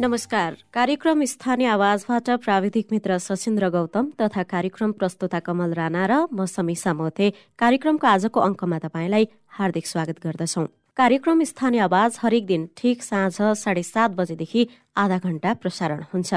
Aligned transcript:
नमस्कार। 0.00 0.54
कार्यक्रम 0.72 1.24
स्थानीय 1.28 1.66
आवाजबाट 1.68 2.28
प्राविधिक 2.44 2.86
मित्र 2.92 3.16
सशिन्द्र 3.18 3.68
गौतम 3.70 4.06
तथा 4.20 4.42
कार्यक्रम 4.48 4.92
प्रस्तुता 4.96 5.38
कमल 5.44 5.72
राणा 5.76 6.04
र 6.08 6.12
म 6.32 6.44
समीसा 6.48 6.92
मोथे 6.96 7.28
कार्यक्रमको 7.60 8.06
आजको 8.08 8.40
अङ्कमा 8.40 8.78
तपाईँलाई 8.80 9.24
हार्दिक 9.60 9.86
स्वागत 9.86 10.24
गर्दछौ। 10.24 10.64
कार्यक्रम 10.96 11.42
स्थानीय 11.44 11.80
आवाज 11.84 12.18
हरेक 12.22 12.46
दिन 12.46 12.66
ठिक 12.76 13.02
साँझ 13.02 13.36
साढे 13.60 13.82
सात 13.84 14.16
बजेदेखि 14.16 14.66
आधा 14.96 15.18
घण्टा 15.20 15.52
प्रसारण 15.60 16.00
हुन्छ। 16.08 16.32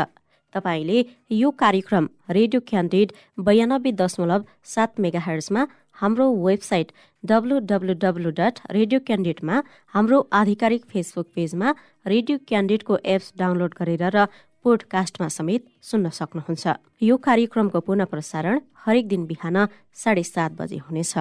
तपाईँले 0.55 0.99
यो 1.31 1.49
कार्यक्रम 1.55 2.07
रेडियो 2.29 2.59
क्यान्डिड 2.67 3.11
बयानब्बे 3.39 3.91
दशमलव 3.95 4.43
सात 4.75 4.99
मेगा 4.99 5.23
हर्समा 5.23 5.63
हाम्रो 6.03 6.25
वेबसाइट 6.45 6.87
डब्लु 7.23 7.59
डट 7.59 8.55
रेडियो 8.71 8.99
क्यान्डिडमा 9.07 9.61
हाम्रो 9.93 10.17
आधिकारिक 10.33 10.81
फेसबुक 10.85 11.27
पेजमा 11.35 11.69
रेडियो 12.05 12.37
क्यान्डिडको 12.47 12.97
एप्स 13.05 13.31
डाउनलोड 13.39 13.73
गरेर 13.79 14.03
र 14.11 14.25
पोडकास्टमा 14.65 15.27
समेत 15.37 15.63
सुन्न 15.81 16.09
सक्नुहुन्छ। 16.19 16.65
यो 17.03 17.15
कार्यक्रमको 17.27 17.79
पुनः 17.87 18.11
प्रसारण 18.11 18.59
हरेक 18.83 19.07
दिन 19.07 19.25
बिहान 19.31 19.57
साढे 19.95 20.23
सात 20.25 20.51
बजे 20.59 20.77
हुनेछ। 20.83 21.13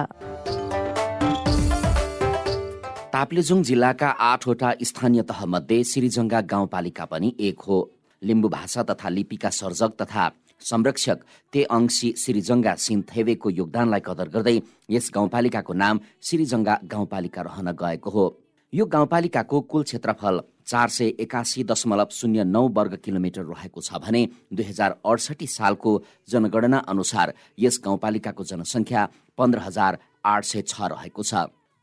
ताप्लेजुङ 3.15 3.63
जिल्लाका 3.63 4.09
आठवटा 4.27 4.69
स्थानीय 4.83 5.21
तहमध्ये 5.31 5.83
सिरिजङ्गा 5.85 6.41
गाउँपालिका 6.51 7.05
पनि 7.07 7.35
एक 7.39 7.59
हो। 7.67 7.79
लिम्बू 8.21 8.47
भाषा 8.49 8.83
तथा 8.83 9.09
लिपिका 9.09 9.49
सर्जक 9.49 9.91
तथा 10.01 10.23
संरक्षक 10.63 11.17
ते 11.53 11.63
अंशी 11.69 12.13
सिरिजङ्गा 12.17 12.73
सिन्थेवेको 12.85 13.49
योगदानलाई 13.51 14.01
कदर 14.07 14.27
गर्दै 14.35 14.57
यस 14.89 15.11
गाउँपालिकाको 15.15 15.73
नाम 15.73 15.99
सिरिजङ्गा 16.21 16.75
गाउँपालिका 16.85 17.41
रहन 17.41 17.71
गएको 17.81 18.09
हो। 18.09 18.25
यो 18.73 18.85
गाउँपालिकाको 18.85 19.61
कुल 19.61 19.83
क्षेत्रफल 19.83 20.41
चार 20.65 20.89
सय 20.89 21.07
एकासी 21.23 21.63
दशमलव 21.63 22.09
शून्य 22.11 22.43
नौ 22.45 22.67
वर्ग 22.75 22.93
किलोमिटर 23.05 23.43
रहेको 23.45 23.81
छ 23.81 23.99
भने 24.01 24.21
दुई 24.53 24.65
हजार 24.65 24.95
अडसठी 25.05 25.47
सालको 25.47 25.91
जनगणना 26.31 26.77
अनुसार 26.89 27.33
यस 27.59 27.79
गाउँपालिकाको 27.85 28.43
जनसङ्ख्या 28.43 29.01
पन्ध्र 29.37 29.59
हजार 29.67 29.99
आठ 30.25 30.43
सय 30.43 30.61
छ 30.63 30.89
रहेको 30.93 31.23
छ। 31.23 31.33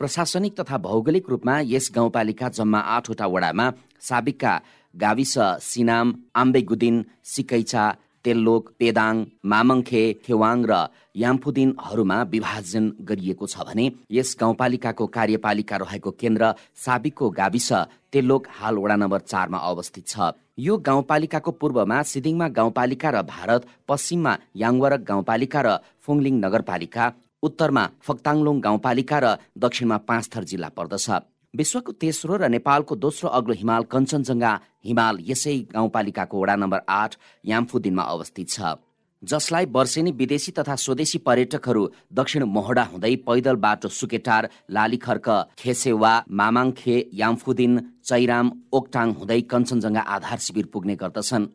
प्रशासनिक 0.00 0.55
तथा 0.59 0.77
भौगोलिक 0.81 1.28
रूपमा 1.31 1.55
यस 1.67 1.91
गाउँपालिका 1.94 2.48
जम्मा 2.59 2.81
आठवटा 2.97 3.27
वडामा 3.27 3.67
साबिकका 4.00 4.53
गाविस 4.94 5.34
सिनाम 5.62 6.15
आम्बेगुदिन 6.34 7.05
सिकैचा 7.33 7.84
तेल्लोक 8.24 8.70
पेदाङ 8.78 9.14
मामङखे 9.52 10.02
खेवाङ 10.24 10.58
र 10.70 10.74
याम्फुदिनहरूमा 11.16 12.18
विभाजन 12.32 12.84
गरिएको 13.08 13.46
छ 13.46 13.64
भने 13.68 13.86
यस 14.16 14.36
गाउँपालिकाको 14.40 15.06
कार्यपालिका 15.16 15.76
रहेको 15.84 16.10
केन्द्र 16.20 16.52
साबिकको 16.84 17.30
गाविस 17.41 17.70
तेल्लोक 18.12 18.46
हाल 18.58 18.74
वडा 18.82 18.96
नम्बर 19.02 19.20
चारमा 19.30 19.58
अवस्थित 19.70 20.06
छ। 20.06 20.32
यो 20.58 20.76
गाउँपालिकाको 20.88 21.50
पूर्वमा 21.60 21.98
सिदिङमा 22.10 22.48
गाउँपालिका 22.58 23.10
र 23.10 23.22
भारत 23.34 23.66
पश्चिममा 23.88 24.32
याङवरक 24.62 25.00
गाउँपालिका 25.10 25.60
र 25.66 25.68
फुङलिङ 26.04 26.34
नगरपालिका 26.44 27.04
उत्तरमा 27.42 27.84
फक्ताङलोङ 28.06 28.56
गाउँपालिका 28.60 29.18
र 29.24 29.26
दक्षिणमा 29.58 29.96
पाँचथर 30.08 30.44
जिल्ला 30.44 30.68
पर्दछ। 30.76 31.06
विश्वको 31.55 31.93
तेस्रो 31.93 32.37
र 32.37 32.48
नेपालको 32.48 32.97
दोस्रो 32.97 33.29
अग्लो 33.29 33.55
हिमाल 33.55 33.83
कञ्चनजङ्घा 33.91 34.53
हिमाल 34.84 35.17
यसै 35.29 35.56
गाउँपालिकाको 35.75 36.41
वडा 36.41 36.55
नम्बर 36.56 36.81
आठ 36.89 37.17
याम्फुदिनमा 37.45 38.03
अवस्थित 38.05 38.48
छ। 38.48 38.79
जसलाई 39.23 39.67
वर्षेनी 39.67 40.11
विदेशी 40.12 40.53
तथा 40.53 40.75
स्वदेशी 40.77 41.19
पर्यटकहरू 41.27 41.83
दक्षिण 42.15 42.43
मोहडा 42.55 42.84
हुँदै 42.93 43.15
पैदल 43.27 43.56
बाटो 43.67 43.89
सुकेटार 43.91 44.48
लालीखर्क 44.71 45.28
खेसेवा 45.59 46.12
मामाङखे 46.31 46.97
याम्फुदिन 47.15 47.72
चैराम 48.05 48.47
ओक्टाङ 48.72 49.12
हुँदै 49.19 49.41
कञ्चनजङ्घा 49.50 50.03
आधार 50.09 50.39
शिविर 50.39 50.66
पुग्ने 50.72 50.94
गर्दछन्। 51.03 51.50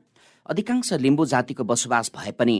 अधिकांश 0.46 0.94
लिम्बू 1.02 1.26
जातिको 1.26 1.64
बसोबास 1.64 2.12
भए 2.16 2.32
पनि 2.40 2.56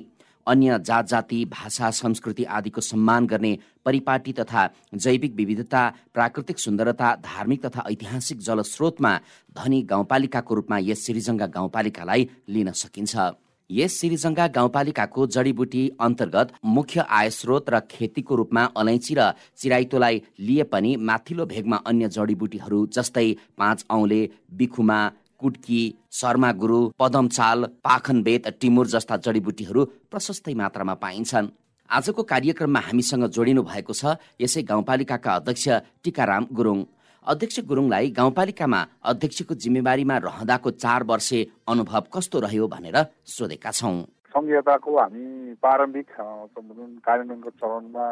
अन्य 0.48 0.80
जात 0.82 1.08
जाति 1.08 1.44
भाषा 1.52 1.90
संस्कृति 1.94 2.44
आदिको 2.56 2.82
सम्मान 2.82 3.28
गर्ने 3.28 3.58
परिपाटी 3.86 4.34
तथा 4.34 4.70
जैविक 4.96 5.36
विविधता 5.36 5.88
प्राकृतिक 6.14 6.60
सुन्दरता 6.60 7.16
धार्मिक 7.24 7.66
तथा 7.66 7.84
ऐतिहासिक 7.92 8.40
जलस्रोतमा 8.42 9.18
धनी 9.56 9.82
गाउँपालिकाको 9.84 10.56
रूपमा 10.56 10.78
यस 10.82 11.06
सिरिजङ्गा 11.06 11.48
गाउँपालिकालाई 11.48 12.30
लिन 12.50 12.72
सकिन्छ। 12.74 13.32
यस 13.70 14.00
सिरिजङ्गा 14.00 14.48
गाउँपालिकाको 14.48 15.26
जडीबुटी 15.28 15.84
अन्तर्गत 16.00 16.52
मुख्य 16.66 17.06
आय 17.10 17.30
स्रोत 17.32 17.70
र 17.70 17.80
खेतीको 17.92 18.36
रूपमा 18.36 18.64
अलैँची 18.78 19.16
र 19.18 19.32
चिराइतोलाई 19.58 20.22
लिए 20.40 20.64
पनि 20.70 20.96
माथिल्लो 21.02 21.46
भेगमा 21.46 21.78
अन्य 21.86 22.10
जडीबुटीहरू 22.10 22.86
जस्तै 22.94 23.32
पाँच 23.58 23.86
औले 23.90 24.22
बिखुमा 24.54 25.00
कुटकी 25.40 25.82
शर्मा 26.12 26.52
गुरु 26.54 26.80
पदमचाल 27.00 27.66
पाखनबेत 27.84 28.48
टिमुर 28.62 28.88
जस्ता 28.88 29.16
जडीबुटीहरू 29.18 29.86
प्रशस्तै 30.12 30.54
मात्रामा 30.54 30.94
पाइन्छन्। 31.04 31.48
आजको 31.90 32.24
कार्यक्रममा 32.24 32.80
हामीसँग 32.80 33.26
जोडिनु 33.30 33.62
भएको 33.64 33.94
छ 33.94 34.18
यसै 34.42 34.62
गाउँपालिकाका 34.64 35.32
अध्यक्ष 35.36 35.66
टिकाराम 36.04 36.48
गुरुङ। 36.52 36.80
अध्यक्ष 37.26 37.60
गुरुङलाई 37.70 38.10
गाउँपालिकामा 38.12 38.80
अध्यक्षको 39.04 39.54
जिम्मेवारीमा 39.56 40.16
रहँदाको 40.26 40.70
चार 40.74 41.04
वर्षे 41.04 41.40
अनुभव 41.68 42.04
कस्तो 42.14 42.40
रह्यो 42.40 42.68
भनेर 42.68 42.98
सोधेका 43.26 43.72
छौँ। 43.72 43.98
संहिताको 44.34 44.98
हामी 44.98 45.26
प्रारम्भिक 45.62 46.08
कार्यान्वयनको 46.12 47.50
चरणमा 47.52 48.06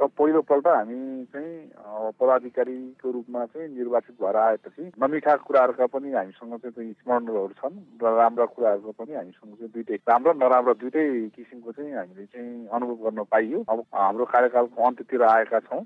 र 0.00 0.06
पहिलोपल्ट 0.08 0.66
हामी 0.66 1.24
चाहिँ 1.32 2.12
पदाधिकारीको 2.16 3.10
रूपमा 3.12 3.44
चाहिँ 3.46 3.68
निर्वाचित 3.68 4.16
भएर 4.22 4.36
आएपछि 4.36 4.90
नमिठा 4.96 5.34
कुराहरूका 5.44 5.86
पनि 5.92 6.12
हामीसँग 6.12 6.56
चाहिँ 6.56 6.92
स्मरणहरू 6.92 7.52
छन् 7.60 7.76
र 8.00 8.14
राम्रा 8.16 8.46
कुराहरूको 8.54 8.92
पनि 8.96 9.12
हामीसँग 9.14 9.52
चाहिँ 9.60 9.72
दुइटै 9.74 9.96
राम्रो 10.08 10.32
नराम्रो 10.40 10.74
दुइटै 10.80 11.04
किसिमको 11.36 11.72
चाहिँ 11.72 11.92
हामीले 11.92 12.24
चाहिँ 12.32 12.66
अनुभव 12.72 12.96
गर्न 13.04 13.24
पाइयो। 13.28 13.64
अब 13.68 13.84
हाम्रो 13.92 14.24
कार्यकालको 14.24 14.78
अन्त्यतिर 14.80 15.22
आएका 15.22 15.60
छौँ। 15.68 15.84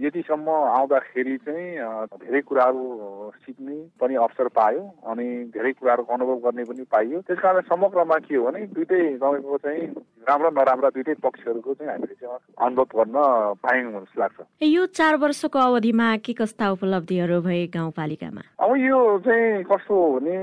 यतिसम्म 0.00 0.48
आउँदाखेरि 0.48 1.36
चाहिँ 1.44 1.66
धेरै 2.22 2.40
कुराहरू 2.48 2.82
सिक्ने 3.42 3.76
पनि 4.00 4.14
अवसर 4.14 4.48
पायो 4.54 4.82
अनि 5.10 5.26
धेरै 5.50 5.72
कुराहरूको 5.72 6.12
अनुभव 6.14 6.38
गर्ने 6.46 6.64
पनि 6.70 6.84
पाइयो। 6.86 7.20
त्यस 7.26 7.38
कारण 7.42 7.60
समग्रमा 7.66 8.18
के 8.24 8.36
हो 8.36 8.46
भने 8.46 8.66
दुइटै 8.78 9.02
तपाईँको 9.18 9.58
चाहिँ 9.58 9.82
राम्रो 10.28 10.50
नराम्रा 10.54 10.88
दुइटै 10.94 11.14
पक्षहरूको 11.18 11.74
चाहिँ 11.74 11.92
हामीले 11.92 12.14
चाहिँ 12.14 12.38
अनुभव 12.64 12.88
गर्न 12.96 13.18
पायौँ 13.62 13.92
जस्तो 13.92 14.20
लाग्छ। 14.20 14.38
यो 14.62 14.86
चार 14.86 15.16
वर्षको 15.16 15.58
अवधिमा 15.58 16.08
के 16.24 16.32
कस्ता 16.40 16.70
उपलब्धिहरू 16.72 17.40
भए 17.42 17.66
गाउँपालिकामा? 17.74 18.42
अब 18.60 18.76
यो 18.76 18.98
चाहिँ 19.24 19.64
कस्तो 19.64 19.94
हो 19.94 20.18
भने 20.20 20.36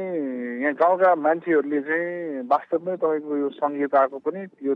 यहाँ 0.63 0.73
गाउँका 0.73 1.15
मान्छेहरूले 1.15 1.81
चाहिँ 1.81 2.47
वास्तवमै 2.47 2.95
तपाईँको 2.97 3.37
यो 3.37 3.49
संहिताको 3.57 4.17
पनि 4.25 4.41
यो 4.65 4.75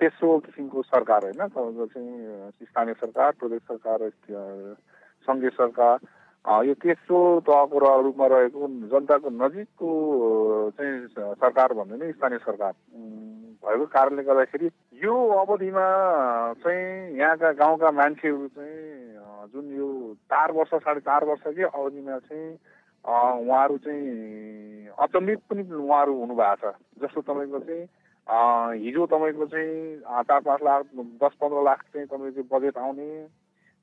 तेस्रो 0.00 0.38
किसिमको 0.44 0.82
सरकार 0.82 1.20
होइन। 1.24 1.40
तपाईँको 1.48 1.86
चाहिँ 1.92 2.50
स्थानीय 2.68 2.94
सरकार 3.00 3.30
प्रदेश 3.40 3.62
सरकार 3.68 3.98
सङ्घीय 5.28 5.50
सरकार 5.50 5.98
यो 6.44 6.74
तेस्रो 6.74 7.18
तहको 7.40 7.78
रूपमा 8.00 8.26
रहेको 8.26 8.68
जनताको 8.88 9.30
नजिकको 9.36 9.90
चाहिँ 10.70 11.34
सरकार 11.36 11.72
भन्ने 11.72 11.96
नै 11.96 12.12
स्थानीय 12.12 12.38
सरकार 12.38 12.72
भएको 13.62 13.86
कारणले 13.86 14.22
गर्दाखेरि 14.22 14.70
यो 15.02 15.14
अवधिमा 15.36 15.86
चाहिँ 16.62 17.18
यहाँका 17.18 17.52
गाउँका 17.52 17.90
मान्छेहरू 17.90 18.48
चाहिँ 18.48 19.50
जुन 19.52 19.76
यो 19.76 19.88
चार 20.24 20.52
वर्ष 20.52 20.74
साढे 20.78 21.00
चार 21.00 21.24
वर्षकै 21.24 21.62
अवधिमा 21.64 22.18
चाहिँ 22.18 22.48
उहाँहरू 23.04 23.76
चाहिँ 23.78 24.88
अचम्मित 24.98 25.38
पनि 25.50 25.62
उहाँहरू 25.62 26.14
हुनुभएको 26.14 26.70
छ 26.70 26.74
जस्तो 27.02 27.20
तपाईँको 27.22 27.58
चाहिँ 27.60 27.84
हिजो 28.78 29.06
तपाईँको 29.06 29.46
चाहिँ 29.46 30.24
चार 30.24 30.40
पाँच 30.40 30.62
लाख 30.62 30.86
दस 30.94 31.36
पन्ध्र 31.40 31.62
लाख 31.64 31.82
चाहिँ 31.92 32.06
तपाईँको 32.06 32.42
बजेट 32.50 32.78
आउने 32.78 33.08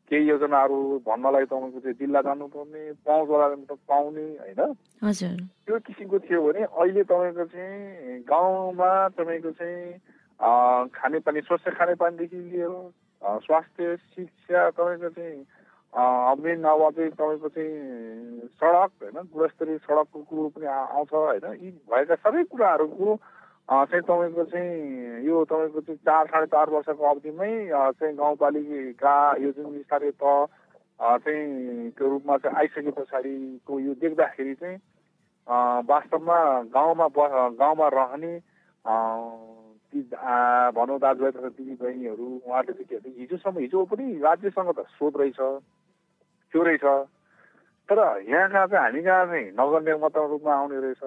केही 0.06 0.30
योजनाहरू 0.30 0.78
भन्नलाई 1.02 1.46
तपाईँको 1.50 1.80
चाहिँ 1.80 1.98
जिल्ला 1.98 2.22
जानुपर्ने 2.22 2.82
पाउँछवाला 3.06 3.48
पाउने 3.90 4.26
होइन? 4.38 4.62
त्यो 5.66 5.80
किसिमको 5.82 6.18
थियो 6.20 6.40
भने 6.46 6.62
अहिले 6.70 7.04
तपाईँको 7.10 7.46
चाहिँ 7.50 8.22
गाउँमा 8.30 8.92
तपाईँको 9.18 9.52
चाहिँ 9.58 10.90
खानेपानी 10.94 11.42
स्वच्छ 11.42 11.66
खानेपानीदेखि 11.74 12.38
लिएर 12.38 12.74
स्वास्थ्य 13.46 13.96
शिक्षा 14.14 14.70
तपाईँको 14.78 15.10
चाहिँ 15.10 15.42
अब 15.96 16.38
चाहिँ 16.94 17.12
तपाईँको 17.12 17.50
चाहिँ 17.50 17.74
सडक 18.62 18.92
होइन? 19.02 19.18
गुणस्तरीय 19.34 19.78
सडकको 19.90 20.20
कुरो 20.30 20.50
पनि 20.54 20.66
आउँछ 20.66 21.14
होइन? 21.14 21.46
यी 21.66 21.70
भएका 21.90 22.16
सबै 22.22 22.44
कुराहरूको 22.54 23.10
चाहिँ 23.70 24.02
तपाईँको 24.02 24.44
चाहिँ 24.46 25.26
यो 25.26 25.44
तपाईँको 25.46 25.82
चाहिँ 25.82 25.98
चार 26.06 26.26
साढे 26.28 26.46
चार 26.54 26.70
वर्षको 26.70 27.04
अवधिमै 27.10 27.52
चाहिँ 27.98 28.16
गाउँपालिका 28.16 29.16
यो 29.42 29.52
जुन 29.52 29.82
स्थानीय 29.82 30.12
तह 30.22 30.46
चाहिँ 31.02 31.90
त्यो 31.98 32.10
रूपमा 32.10 32.38
चाहिँ 32.38 32.58
आइसके 32.58 32.92
पछाडिको 32.94 33.80
यो 33.80 33.94
देख्दाखेरि 33.98 34.54
चाहिँ 34.54 34.78
वास्तवमा 35.90 36.38
गाउँमा 36.78 37.08
गाउँमा 37.58 37.88
रहने 37.94 38.34
भनौँ 40.78 41.00
दाजुभाइ 41.02 41.32
तथा 41.32 41.50
दिदीबहिनीहरू 41.58 42.26
उहाँहरूले 42.46 42.84
चाहिँ 42.86 43.02
के 43.02 43.10
हिजोसम्म 43.20 43.58
हिजो 43.60 43.86
पनि 43.90 44.06
राज्यसँग 44.22 44.70
त 44.78 44.86
सोध 44.94 45.14
रहेछ 45.18 45.40
त्यो 46.54 46.62
रहेछ। 46.64 46.86
तर 47.90 48.00
यहाँ 48.30 48.50
कहाँ 48.50 48.68
चाहिँ 48.68 48.84
हामी 48.86 49.02
कहाँ 49.02 49.26
चाहिँ 49.26 49.46
नगर्ने 49.58 49.94
मात्र 49.98 50.28
रूपमा 50.30 50.54
आउने 50.54 50.80
रहेछ? 50.86 51.04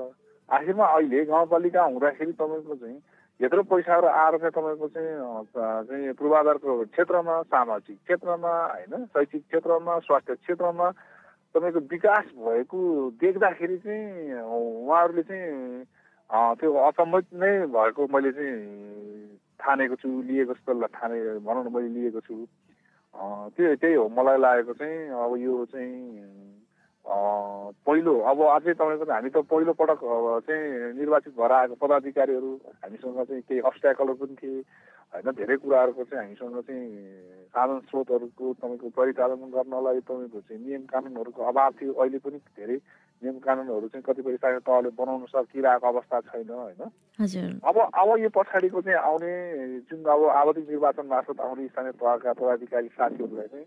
आखिरमा 0.49 0.87
अहिले 0.87 1.25
गाउँपालिका 1.25 1.83
हुँदाखेरि 1.85 2.33
तपाईँको 2.33 2.75
चाहिँ 2.75 2.99
यत्रो 3.41 3.63
पैसाहरू 3.63 4.07
आएर 4.07 4.35
चाहिँ 4.39 4.51
तपाईँको 4.51 4.89
चाहिँ 4.89 5.45
चाहिँ 5.85 6.13
पूर्वाधारको 6.13 6.85
क्षेत्रमा 6.87 7.35
सामाजिक 7.43 7.97
क्षेत्रमा 7.99 8.53
होइन 8.67 9.05
शैक्षिक 9.07 9.43
क्षेत्रमा 9.43 9.99
स्वास्थ्य 9.99 10.35
क्षेत्रमा 10.35 10.91
तपाईँको 11.55 11.81
विकास 11.87 12.25
भएको 12.39 12.81
देख्दाखेरि 13.21 13.77
चाहिँ 13.79 14.41
उहाँहरूले 14.41 15.23
चाहिँ 15.23 15.85
त्यो 16.57 16.73
अचम्मित 16.81 17.27
नै 17.35 17.53
भएको 17.67 18.07
मैले 18.07 18.33
चाहिँ 18.33 18.57
ठानेको 19.61 19.95
छु 19.97 20.09
लिएको 20.23 20.53
जस्तो 20.53 20.87
ठाने 20.89 21.19
भनौँ 21.39 21.71
मैले 21.71 21.89
लिएको 21.89 22.21
छु। 22.21 22.35
त्यो 23.49 23.75
त्यही 23.77 23.95
हो 23.95 24.09
मलाई 24.09 24.39
लागेको 24.39 24.73
चाहिँ 24.73 25.09
अब 25.09 25.37
यो 25.37 25.65
चाहिँ 25.65 25.93
पहिलो 27.07 28.15
अब 28.31 28.39
अझै 28.43 28.73
तपाईँको 28.75 29.05
हामी 29.13 29.31
त 29.31 29.37
पहिलो 29.49 29.73
पटक 29.81 30.01
चाहिँ 30.47 30.93
निर्वाचित 30.99 31.33
भएर 31.39 31.53
आएको 31.53 31.75
पदाधिकारीहरू 31.81 32.51
हामीसँग 32.85 33.19
चाहिँ 33.25 33.43
केही 33.49 33.61
अब्सट्याकलहरू 33.61 34.15
पनि 34.19 34.35
थिए। 34.37 34.61
होइन 35.15 35.27
धेरै 35.41 35.57
कुराहरूको 35.57 36.05
चाहिँ 36.05 36.21
हामीसँग 36.21 36.61
चाहिँ 36.69 36.85
साधन 37.49 37.79
स्रोतहरूको 37.89 38.45
तपाईँको 38.61 38.89
परिचालन 38.93 39.51
गर्नलाई 39.57 40.01
तपाईँको 40.05 40.41
चाहिँ 40.41 40.61
नियम 40.61 40.85
कानुनहरूको 40.85 41.43
अभाव 41.49 41.71
थियो। 41.81 41.93
अहिले 41.97 42.19
पनि 42.21 42.39
धेरै 42.61 42.77
नियम 43.23 43.39
कानुनहरू 43.41 43.89
चाहिँ 43.89 44.05
कतिपय 44.05 44.37
स्थानीय 44.37 44.61
तहले 44.69 44.91
बनाउन 45.01 45.25
सकिरहेको 45.33 45.87
अवस्था 45.89 46.21
छैन 46.29 46.51
होइन? 46.51 46.83
अब 47.65 47.77
अब 47.89 48.09
यो 48.21 48.29
पछाडिको 48.37 48.81
चाहिँ 48.85 49.01
आउने 49.01 49.33
जुन 49.89 50.05
अब 50.05 50.23
आवधिक 50.29 50.69
निर्वाचन 50.69 51.07
मार्फत 51.09 51.41
आउने 51.41 51.67
स्थानीय 51.73 51.93
तहका 51.97 52.33
पदाधिकारी 52.37 52.89
साथीहरूलाई 52.95 53.49
चाहिँ 53.49 53.67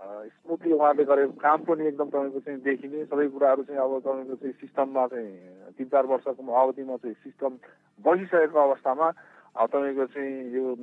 स्मुथली 0.00 0.72
उहाँहरूले 0.72 1.04
गरेको 1.04 1.32
काम 1.38 1.58
पनि 1.62 1.86
एकदम 1.86 2.08
तपाईँको 2.08 2.40
चाहिँ 2.40 2.60
देखिने 2.60 3.04
सबै 3.04 3.26
कुराहरू 3.28 3.62
चाहिँ 3.62 3.80
अब 3.80 3.98
तपाईँको 4.00 4.34
चाहिँ 4.36 4.54
सिस्टममा 4.56 5.06
चाहिँ 5.06 5.72
तिन 5.76 5.86
चार 5.88 6.06
वर्षको 6.06 6.52
अवधिमा 6.52 6.96
चाहिँ 6.96 7.14
सिस्टम 7.20 7.52
बसिसकेको 8.00 8.58
अवस्थामा 8.60 9.10
तपाईँको 9.52 10.04
चाहिँ 10.06 10.32
यो 10.50 10.74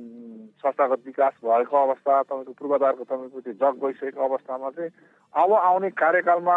संस्थागत 0.62 1.02
विकास 1.06 1.34
भएको 1.40 1.76
अवस्था 1.78 2.22
तपाईँको 2.22 2.52
पूर्वाधारको 2.54 3.04
तपाईँको 3.04 3.40
त्यो 3.40 3.52
जग 3.54 3.74
गइसकेको 3.80 4.22
अवस्थामा 4.22 4.70
चाहिँ 4.70 4.90
अब 5.34 5.52
आउने 5.52 5.90
कार्यकालमा 5.96 6.56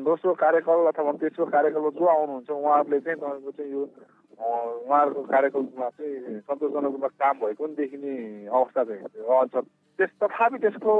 दोस्रो 0.00 0.34
कार्यकाल 0.38 0.86
अथवा 0.88 1.12
तेस्रो 1.18 1.46
कार्यकालमा 1.46 1.90
जो 1.92 2.06
आउनुहुन्छ 2.08 2.50
उहाँहरूले 2.50 3.00
चाहिँ 3.00 3.18
तपाईँको 3.18 3.50
चाहिँ 3.52 3.72
यो 3.72 3.82
उहाँहरूको 3.84 5.22
कार्यकालमा 5.28 5.88
चाहिँ 5.90 6.40
सन्तोषजनक 6.40 6.84
रूपमा 6.86 7.08
काम 7.16 7.36
भएको 7.38 7.64
पनि 7.64 7.74
देखिने 7.76 8.14
अवस्था 8.48 8.84
चाहिँ 8.84 9.02
रहन्छ 9.18 9.54
त्यस 9.98 10.10
तथापि 10.22 10.58
त्यसको 10.58 10.94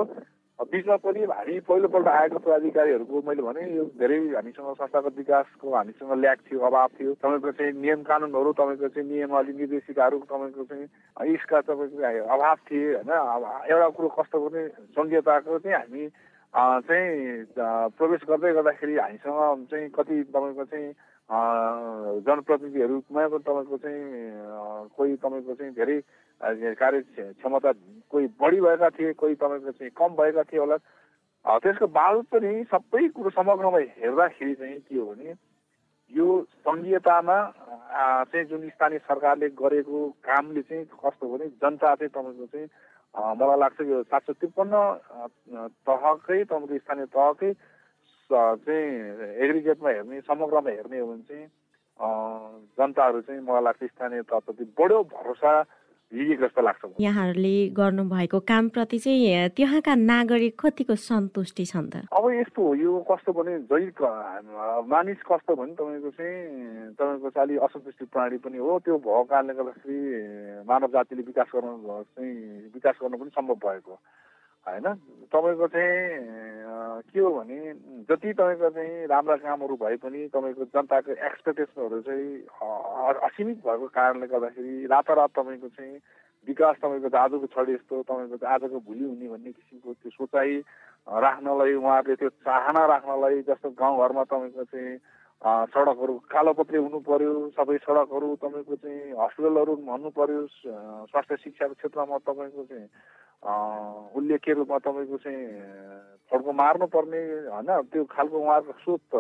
बिचमा 0.59 0.97
पनि 0.99 1.23
हामी 1.23 1.59
पहिलोपल्ट 1.63 2.09
आएको 2.09 2.39
पदाधिकारीहरूको 2.43 3.23
मैले 3.23 3.43
भने 3.47 3.63
यो 3.79 3.85
धेरै 3.95 4.19
हामीसँग 4.35 4.75
संस्थागत 4.75 5.15
विकासको 5.17 5.67
हामीसँग 5.71 6.13
ल्याक 6.19 6.39
थियो 6.51 6.61
अभाव 6.67 6.89
थियो। 6.99 7.15
तपाईँको 7.15 7.51
चाहिँ 7.55 7.73
नियम 7.79 8.03
कानुनहरू 8.03 8.53
तपाईँको 8.59 8.89
चाहिँ 8.91 9.07
नियम 9.07 9.39
अलि 9.39 9.53
निर्देशिकाहरू 9.55 10.19
तपाईँको 10.27 10.65
चाहिँ 10.67 11.31
यसका 11.31 11.61
तपाईँको 11.63 12.03
अभाव 12.35 12.57
थिए 12.67 12.87
होइन? 12.91 13.11
एउटा 13.71 13.89
कुरो 13.95 14.09
कस्तो 14.19 14.37
भने 14.49 14.63
सङ्घीयताको 14.99 15.59
चाहिँ 15.63 15.79
हामी 15.79 16.05
चाहिँ 16.91 17.11
प्रवेश 17.95 18.21
गर्दै 18.27 18.53
गर्दाखेरि 18.59 18.95
हामीसँग 18.99 19.67
चाहिँ 19.71 19.89
कति 19.95 20.17
तपाईँको 20.27 20.65
चाहिँ 20.75 20.91
जनप्रतिनिधिहरूमा 21.29 23.27
तपाईँको 23.29 23.77
चाहिँ 23.77 24.01
कोही 24.97 25.17
तपाईँको 25.17 25.55
चाहिँ 25.55 25.73
धेरै 25.75 26.01
कार्य 26.75 27.01
क्षमता 27.37 27.73
कोही 28.11 28.27
बढी 28.41 28.61
भएका 28.61 28.89
थिए 28.91 29.13
कोही 29.15 29.35
तपाईँको 29.37 29.71
चाहिँ 29.73 29.91
कम 29.93 30.17
भएका 30.17 30.43
थिए 30.45 30.61
होला। 30.61 30.77
त्यसको 31.45 31.87
बावजुद 31.87 32.27
पनि 32.27 32.65
सबै 32.65 33.09
कुरो 33.11 33.31
समग्रमा 33.31 33.79
हेर्दाखेरि 33.99 34.55
चाहिँ 34.55 34.79
के 34.81 34.97
हो 34.97 35.05
भने 35.07 35.35
यो 36.13 36.27
सङ्घीयतामा 36.65 37.39
चाहिँ 38.25 38.45
जुन 38.47 38.69
स्थानीय 38.71 38.99
सरकारले 39.05 39.49
गरेको 39.55 39.99
कामले 40.25 40.63
चाहिँ 40.63 40.85
कस्तो 40.97 41.29
भने 41.29 41.47
जनता 41.61 41.95
चाहिँ 41.95 42.09
तपाईँको 42.09 42.47
चाहिँ 42.47 42.69
मलाई 43.37 43.59
लाग्छ 43.59 43.81
यो 43.83 44.03
सात 44.05 44.23
सय 44.23 44.33
त्रिपन्न 44.35 44.75
तहकै 45.85 46.45
तपाईँको 46.45 46.79
स्थानीय 46.79 47.07
तहकै 47.13 47.53
चाहिँ 48.33 48.87
एग्रिगेटमा 49.45 49.89
हेर्ने 49.91 50.21
समग्रमा 50.29 50.71
हेर्ने 50.71 50.99
हो 50.99 51.07
भने 51.07 51.23
चाहिँ 51.29 51.47
जनताहरू 52.79 53.21
चाहिँ 53.21 53.41
मलाई 53.41 53.63
लाग्छ 53.65 53.85
स्थानीय 53.85 54.23
तहप्रति 54.23 54.65
बढो 54.79 55.03
भरोसा 55.13 55.53
जस्तो 56.13 56.63
लाग्छ 56.63 56.85
यहाँहरूले 57.01 57.69
गर्नुभएको 57.77 58.39
कामप्रति 58.41 58.99
चाहिँ 58.99 59.49
त्यहाँका 59.57 59.95
नागरिक 59.95 60.55
कतिको 60.61 60.95
सन्तुष्टि 60.97 61.65
छन् 61.69 61.91
त? 61.93 62.09
अब 62.09 62.25
यस्तो 62.33 62.63
हो 62.65 62.75
यो 62.75 62.93
कस्तो 63.11 63.33
भने 63.37 63.59
जैविक 63.69 64.01
मानिस 64.89 65.21
कस्तो 65.29 65.53
भने 65.53 65.73
तपाईँको 65.77 66.11
चाहिँ 66.17 66.97
तपाईँको 66.97 67.29
चाहिँ 67.29 67.45
अलिक 67.45 67.61
असन्तुष्टि 67.61 68.05
प्रणाली 68.09 68.39
पनि 68.41 68.57
हो। 68.57 68.79
त्यो 68.89 68.97
भएको 69.05 69.25
कारणले 69.29 69.53
गर्दाखेरि 69.53 70.01
मानव 70.65 70.89
जातिले 70.97 71.23
विकास 71.29 71.49
गर्नु 71.53 71.77
चाहिँ 72.17 72.33
विकास 72.73 72.97
गर्नु 73.05 73.17
पनि 73.21 73.31
सम्भव 73.37 73.61
भएको 73.69 74.01
होइन? 74.71 74.87
तपाईँको 75.29 75.67
चाहिँ 75.69 76.39
के 77.05 77.21
हो 77.21 77.31
भने 77.31 77.59
जति 78.05 78.33
तपाईँको 78.33 78.69
चाहिँ 78.71 79.07
राम्रा 79.07 79.37
कामहरू 79.37 79.77
भए 79.77 79.97
पनि 79.97 80.27
तपाईँको 80.29 80.65
जनताको 80.67 81.13
एक्सपेक्टेसनहरू 81.13 82.01
चाहिँ 82.01 82.33
असीमित 83.25 83.59
भएको 83.59 83.87
कारणले 83.89 84.27
गर्दाखेरि 84.27 84.87
रातारात 84.87 85.31
तपाईँको 85.31 85.69
चाहिँ 85.69 85.97
विकास 86.49 86.77
तपाईँको 86.77 87.17
आजको 87.17 87.47
छडी 87.47 87.73
यस्तो 87.73 88.03
तपाईँको 88.03 88.47
आजको 88.47 88.79
भोलि 88.81 89.05
हुने 89.05 89.29
भन्ने 89.29 89.53
किसिमको 89.53 89.93
त्यो 89.95 90.11
सोचाइ 90.11 90.51
राख्नलाई 91.19 91.73
उहाँहरूले 91.75 92.17
त्यो 92.17 92.29
चाहना 92.41 92.83
राख्नलाई 92.87 93.43
जस्तो 93.43 93.69
गाउँघरमा 93.71 94.25
तपाईँको 94.25 94.65
चाहिँ 94.65 94.97
सडकहरू 95.43 96.15
कालोपत्रे 96.27 96.79
हुनु 96.79 96.99
पर्यो 97.01 97.33
सबै 97.55 97.77
सडकहरू 97.79 98.35
तपाईँको 98.43 98.75
चाहिँ 98.77 99.15
हस्पिटलहरू 99.15 99.75
भन्नु 99.87 100.11
पर्यो 100.11 100.41
स्वास्थ्य 100.51 101.37
शिक्षाको 101.37 101.75
क्षेत्रमा 101.75 102.19
तपाईँको 102.27 102.65
चाहिँ 102.65 102.87
उल्लेख्य 104.19 104.53
रूपमा 104.55 104.79
तपाईँको 104.79 105.17
चाहिँ 105.23 105.47
फड्को 106.27 106.53
मार्नुपर्ने 106.53 107.23
होइन? 107.49 107.71
त्यो 107.87 108.05
खालको 108.11 108.37
उहाँहरूको 108.37 108.83
सोच 108.83 109.01
त 109.07 109.15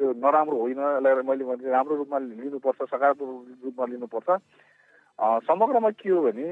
त्यो 0.00 0.12
नराम्रो 0.16 0.56
होइन 0.56 0.80
यसलाई 0.80 1.22
मैले 1.22 1.44
भने 1.44 1.70
राम्रो 1.70 1.96
रूपमा 1.96 2.18
लिनुपर्छ 2.32 2.80
सकारात्मक 2.88 3.64
रूपमा 3.64 3.86
लिनुपर्छ। 3.92 4.28
समग्रमा 5.44 5.90
के 5.92 6.08
हो 6.08 6.20
भने 6.22 6.48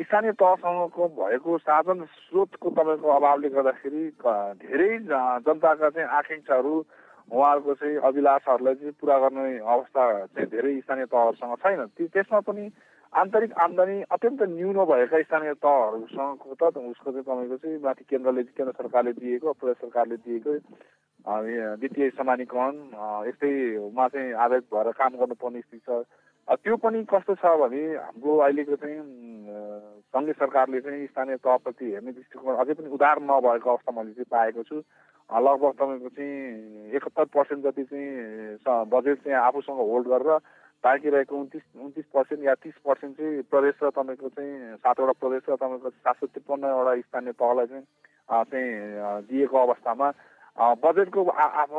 स्थानीय 0.00 0.32
तहसँगको 0.32 1.08
भएको 1.14 1.58
साधन 1.60 2.04
स्रोतको 2.16 2.70
तपाईँको 2.72 3.08
अभावले 3.10 3.48
गर्दाखेरि 3.52 4.04
धेरै 4.64 4.88
जनताका 5.44 5.90
चाहिँ 5.90 6.08
आकाङ्क्षाहरू 6.08 6.74
उहाँहरूको 7.28 7.74
चाहिँ 7.74 7.96
अभिलाषाहरूलाई 8.08 8.74
चाहिँ 8.74 8.92
पुरा 9.00 9.18
गर्ने 9.18 9.58
अवस्था 9.58 10.02
चाहिँ 10.26 10.48
धेरै 10.50 10.80
स्थानीय 10.80 11.06
तहहरूसँग 11.06 11.56
छैन। 11.58 11.80
त्यसमा 11.98 12.40
पनि 12.46 12.70
आन्तरिक 13.12 13.52
आम्दानी 13.56 13.96
अत्यन्त 14.14 14.42
न्यून 14.54 14.78
भएका 14.84 15.22
स्थानीय 15.22 15.54
तहहरूसँगको 15.58 16.54
त 16.54 16.76
उसको 16.76 17.10
चाहिँ 17.10 17.24
तपाईँको 17.24 17.56
चाहिँ 17.56 17.78
माथि 17.82 18.04
केन्द्रले 18.10 18.42
केन्द्र 18.54 18.74
सरकारले 18.78 19.12
दिएको 19.18 19.52
प्रदेश 19.52 19.76
सरकारले 19.82 20.16
दिएको 20.22 20.52
वित्तीय 21.82 22.10
समानीकरण 22.14 22.74
यस्तैमा 23.26 24.06
चाहिँ 24.08 24.32
आधारित 24.34 24.64
भएर 24.70 24.90
काम 24.94 25.12
गर्नुपर्ने 25.18 25.60
स्थिति 25.60 25.82
छ। 25.82 26.06
त्यो 26.48 26.76
पनि 26.78 27.02
कस्तो 27.04 27.34
छ 27.36 27.44
भने 27.58 27.82
हाम्रो 27.96 28.36
अहिलेको 28.38 28.76
चाहिँ 28.76 29.00
सङ्घीय 30.14 30.32
सरकारले 30.34 30.80
चाहिँ 30.80 31.06
स्थानीय 31.08 31.36
तहप्रति 31.42 31.86
हेर्ने 31.90 32.12
दृष्टिकोण 32.12 32.54
अझै 32.56 32.74
पनि 32.76 32.88
उदार 32.88 33.18
नभएको 33.20 33.70
अवस्था 33.70 33.92
मैले 33.92 34.12
चाहिँ 34.12 34.30
पाएको 34.30 34.62
छु। 34.62 34.76
लगभग 35.30 35.72
तपाईँको 35.74 36.08
चाहिँ 36.08 36.94
एकहत्तर 36.94 37.24
पर्सेन्ट 37.34 37.64
जति 37.64 37.84
चाहिँ 37.84 38.84
बजेट 38.86 39.18
चाहिँ 39.18 39.38
आफूसँग 39.38 39.80
होल्ड 39.82 40.06
गरेर 40.06 40.38
बाँकी 40.84 41.10
रहेको 41.10 41.36
उन्तिस 41.36 41.62
उन्तिस 41.82 42.04
पर्सेन्ट 42.14 42.44
या 42.44 42.54
तिस 42.56 42.78
पर्सेन्ट 42.86 43.16
चाहिँ 43.16 43.42
प्रदेश 43.50 43.82
र 43.82 43.90
तपाईँको 43.90 44.28
चाहिँ 44.30 44.76
सातवटा 44.78 45.18
प्रदेश 45.18 45.42
र 45.50 45.56
तपाईँको 45.56 45.90
सात 45.90 46.14
सय 46.14 46.26
त्रिपन्नवटा 46.28 46.94
स्थानीय 47.00 47.32
तहलाई 47.34 47.66
चाहिँ 47.66 47.84
चाहिँ 48.46 49.22
दिएको 49.26 49.56
अवस्थामा 49.58 50.12
बजेटको 50.78 51.20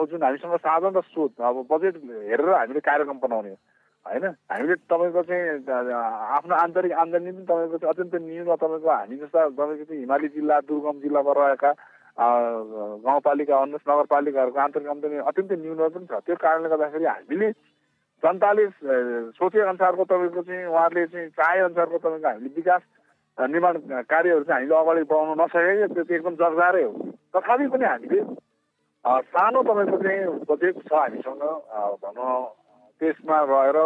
जुन 0.05 0.23
हामीसँग 0.23 0.59
साधन 0.59 0.91
र 0.91 1.01
स्रोत 1.07 1.41
अब 1.41 1.65
बजेट 1.71 2.03
हेरेर 2.03 2.49
हामीले 2.51 2.79
कार्यक्रम 2.83 3.19
बनाउने 3.23 3.55
होइन? 4.07 4.25
हामीले 4.51 4.75
तपाईँको 4.87 5.21
चाहिँ 5.27 5.43
आफ्नो 5.67 6.55
आन्तरिक 6.55 6.93
आम्दानी 7.03 7.31
पनि 7.31 7.45
तपाईँको 7.45 7.77
चाहिँ 7.77 7.91
अत्यन्त 7.93 8.15
न्यून 8.23 8.55
तपाईँको 8.55 8.89
हामी 8.89 9.15
जस्ता 9.17 9.39
तपाईँको 9.49 9.83
चाहिँ 9.83 10.01
हिमाली 10.01 10.27
जिल्ला 10.35 10.59
दुर्गम 10.67 10.97
जिल्लामा 11.03 11.31
रहेका 11.37 11.71
गाउँपालिका 12.17 13.55
अन्य 13.61 13.77
नगरपालिकाहरूको 13.77 14.59
आन्तरिक 14.59 14.87
आम्दानी 14.89 15.17
अत्यन्तै 15.29 15.55
न्यून 15.63 15.77
पनि 15.77 16.05
छ। 16.07 16.13
त्यो 16.25 16.35
कारणले 16.35 16.69
गर्दाखेरि 16.69 17.05
हामीले 17.05 17.49
जनताले 18.23 18.65
सोचे 19.37 19.59
अनुसारको 19.61 20.03
तपाईँको 20.09 20.41
चाहिँ 20.41 20.65
उहाँहरूले 20.65 21.05
चाहिँ 21.13 21.29
चाहे 21.37 21.59
अनुसारको 21.67 21.97
तपाईँको 21.97 22.27
हामीले 22.27 22.55
विकास 22.57 22.81
निर्माण 23.37 23.75
कार्यहरू 24.09 24.43
चाहिँ 24.49 24.65
हामीले 24.65 24.75
अगाडि 24.81 25.03
बढाउन 25.05 25.37
नसकेको 25.37 25.93
त्यो 25.93 26.03
चाहिँ 26.03 26.17
एकदम 26.17 26.35
जगजारै 26.41 26.83
हो। 26.83 26.91
तथापि 27.37 27.67
पनि 27.69 27.85
हामीले 27.85 28.21
सानो 29.29 29.59
तपाईँको 29.69 29.97
चाहिँ 30.01 30.21
बजेट 30.49 30.75
छ 30.87 30.93
हामीसँग 30.93 31.43
भनौँ 32.01 32.33
त्यसमा 33.01 33.37
रहेर 33.45 33.77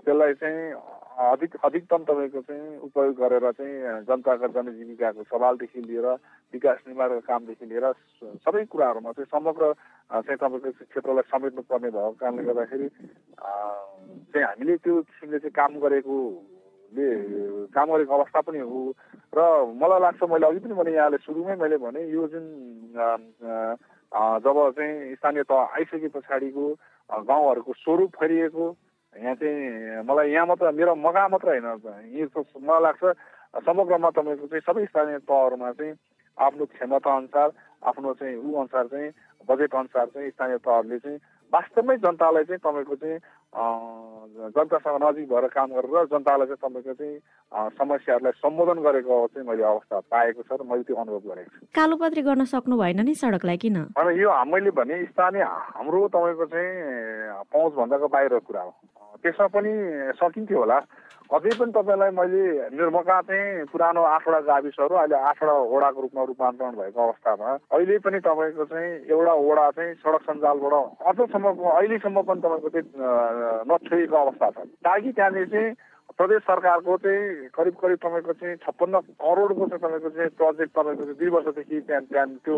त्यसलाई 0.00 0.34
चाहिँ 0.40 0.72
अधिक 1.20 1.52
अधिकतम 1.64 2.02
तपाईँको 2.08 2.40
चाहिँ 2.48 2.78
उपयोग 2.80 3.14
गरेर 3.20 3.44
चाहिँ 3.52 4.04
जनताका 4.08 4.46
जनजीविकाको 4.56 5.22
सवालदेखि 5.28 5.80
लिएर 5.80 6.06
विकास 6.54 6.78
निर्माणको 6.86 7.20
कामदेखि 7.28 7.66
लिएर 7.66 7.86
सबै 8.40 8.64
कुराहरूमा 8.72 9.12
चाहिँ 9.12 9.28
समग्र 9.28 9.72
चाहिँ 10.24 10.38
तपाईँको 10.40 10.70
क्षेत्रलाई 10.80 11.28
समेट्नु 11.28 11.62
पर्ने 11.68 11.90
भएको 11.90 12.12
कारणले 12.20 12.42
गर्दाखेरि 12.48 12.88
चाहिँ 14.32 14.46
हामीले 14.46 14.76
त्यो 14.80 14.94
किसिमले 15.02 15.38
चाहिँ 15.38 15.56
काम 15.60 15.72
गरेकोले 15.84 17.08
काम 17.68 17.86
गरेको 17.92 18.12
अवस्था 18.16 18.40
पनि 18.40 18.58
हो। 18.64 18.80
र 19.36 19.40
मलाई 19.76 20.00
लाग्छ 20.00 20.22
मैले 20.24 20.46
अघि 20.46 20.60
पनि 20.64 20.74
भने 20.74 20.92
यहाँले 20.96 21.18
सुरुमै 21.20 21.56
मैले 21.60 21.76
भने 21.84 22.00
यो 22.08 22.26
जुन 22.32 22.44
जब 22.96 24.56
चाहिँ 24.76 25.14
स्थानीय 25.14 25.42
तह 25.44 25.76
आइसके 25.76 26.08
पछाडिको 26.16 26.64
गाउँहरूको 27.10 27.72
स्वरूप 27.74 28.10
फैलिएको 28.16 28.64
यहाँ 29.14 29.34
चाहिँ 29.34 30.02
मलाई 30.04 30.30
यहाँ 30.30 30.46
मात्र 30.46 30.70
मेरो 30.72 30.94
मगा 30.96 31.26
मात्र 31.28 31.48
होइन 31.50 31.66
यो 32.14 32.44
मलाई 32.56 32.82
लाग्छ 32.82 33.02
समग्रमा 33.60 34.10
तपाईँको 34.10 34.46
चाहिँ 34.46 34.62
सबै 34.62 34.84
स्थानीय 34.86 35.18
तहहरूमा 35.20 35.72
चाहिँ 35.72 35.94
आफ्नो 36.38 36.64
क्षमता 36.68 37.16
अनुसार 37.16 37.48
आफ्नो 37.82 38.14
चाहिँ 38.14 38.36
ऊ 38.36 38.54
अनुसार 38.54 38.86
चाहिँ 38.86 39.10
बजेट 39.48 39.74
अनुसार 39.74 40.06
चाहिँ 40.08 40.30
स्थानीय 40.30 40.56
तहहरूले 40.58 40.98
चाहिँ 40.98 41.18
वास्तवमै 41.52 41.96
जनतालाई 41.98 42.44
चाहिँ 42.44 42.60
तपाईँको 42.60 42.96
चाहिँ 42.96 43.18
जनतासँग 43.50 44.96
नजिक 45.02 45.26
भएर 45.26 45.46
काम 45.50 45.68
गरेर 45.74 46.06
जनतालाई 46.06 46.46
चाहिँ 46.46 46.62
तपाईँको 46.62 46.94
चाहिँ 46.94 47.18
समस्याहरूलाई 47.74 48.32
सम्बोधन 48.38 48.78
गरेको 48.86 49.14
चाहिँ 49.34 49.46
मैले 49.48 49.62
अवस्था 49.62 50.00
पाएको 50.06 50.42
छ 50.46 50.52
र 50.54 50.62
मैले 50.70 50.82
त्यो 50.86 50.96
अनुभव 50.96 51.22
गरेको 51.34 51.50
छु। 51.50 51.66
कालोपत्री 51.74 52.22
गर्न 52.22 52.44
सक्नु 52.46 52.78
भएन 52.78 53.00
नि 53.02 53.14
सडकलाई 53.18 53.58
किन? 53.58 53.76
अनि 53.98 54.10
यो 54.22 54.30
मैले 54.46 54.70
भने 54.70 55.02
स्थानीय 55.10 55.42
हाम्रो 55.42 56.06
तपाईँको 56.14 56.46
चाहिँ 56.46 56.70
पहुँच 57.50 57.72
भन्दाको 57.74 58.06
बाहिर 58.06 58.38
कुरा 58.38 58.62
हो। 58.62 58.72
त्यसमा 59.18 59.46
पनि 59.50 59.72
सकिन्थ्यो 60.14 60.58
होला। 60.58 60.78
अझै 61.30 61.50
पनि 61.58 61.70
तपाईँलाई 61.70 62.10
मैले 62.10 62.42
निर्मका 62.74 63.20
चाहिँ 63.22 63.70
पुरानो 63.70 64.02
आठवटा 64.02 64.40
गाविसहरू 64.50 64.94
अहिले 64.98 65.14
आठवटा 65.30 65.54
वडाको 65.70 66.00
रूपमा 66.02 66.22
रूपान्तरण 66.26 66.74
भएको 66.74 67.00
अवस्थामा 67.06 67.50
अहिले 67.70 67.98
पनि 68.02 68.18
तपाईँको 68.18 68.64
चाहिँ 68.66 68.90
एउटा 69.06 69.34
वडा 69.38 69.66
चाहिँ 69.70 69.94
सडक 70.02 70.22
सञ्जालबाट 70.26 70.74
अझसम्मको 71.06 71.64
अहिलेसम्म 71.70 72.18
पनि 72.26 72.40
तपाईँको 72.42 72.68
चाहिँ 72.74 72.86
नछोइएको 73.40 74.16
अवस्था 74.16 74.50
छ 74.50 74.66
ताकि 74.84 75.12
त्यहाँनिर 75.12 75.46
चाहिँ 75.46 75.74
प्रदेश 76.20 76.42
सरकारको 76.44 76.96
चाहिँ 77.00 77.48
करिब 77.56 77.74
करिब 77.80 77.98
तपाईँको 78.04 78.32
चाहिँ 78.36 78.56
छप्पन्न 78.60 79.00
करोडको 79.16 79.66
चाहिँ 79.66 79.80
तपाईँको 79.80 80.08
चाहिँ 80.12 80.30
प्रोजेक्ट 80.36 80.72
तपाईँको 80.76 81.04
चाहिँ 81.04 81.16
दुई 81.16 81.28
वर्षदेखि 81.32 81.80
त्यहाँ 81.88 82.02
त्यहाँ 82.12 82.26
त्यो 82.44 82.56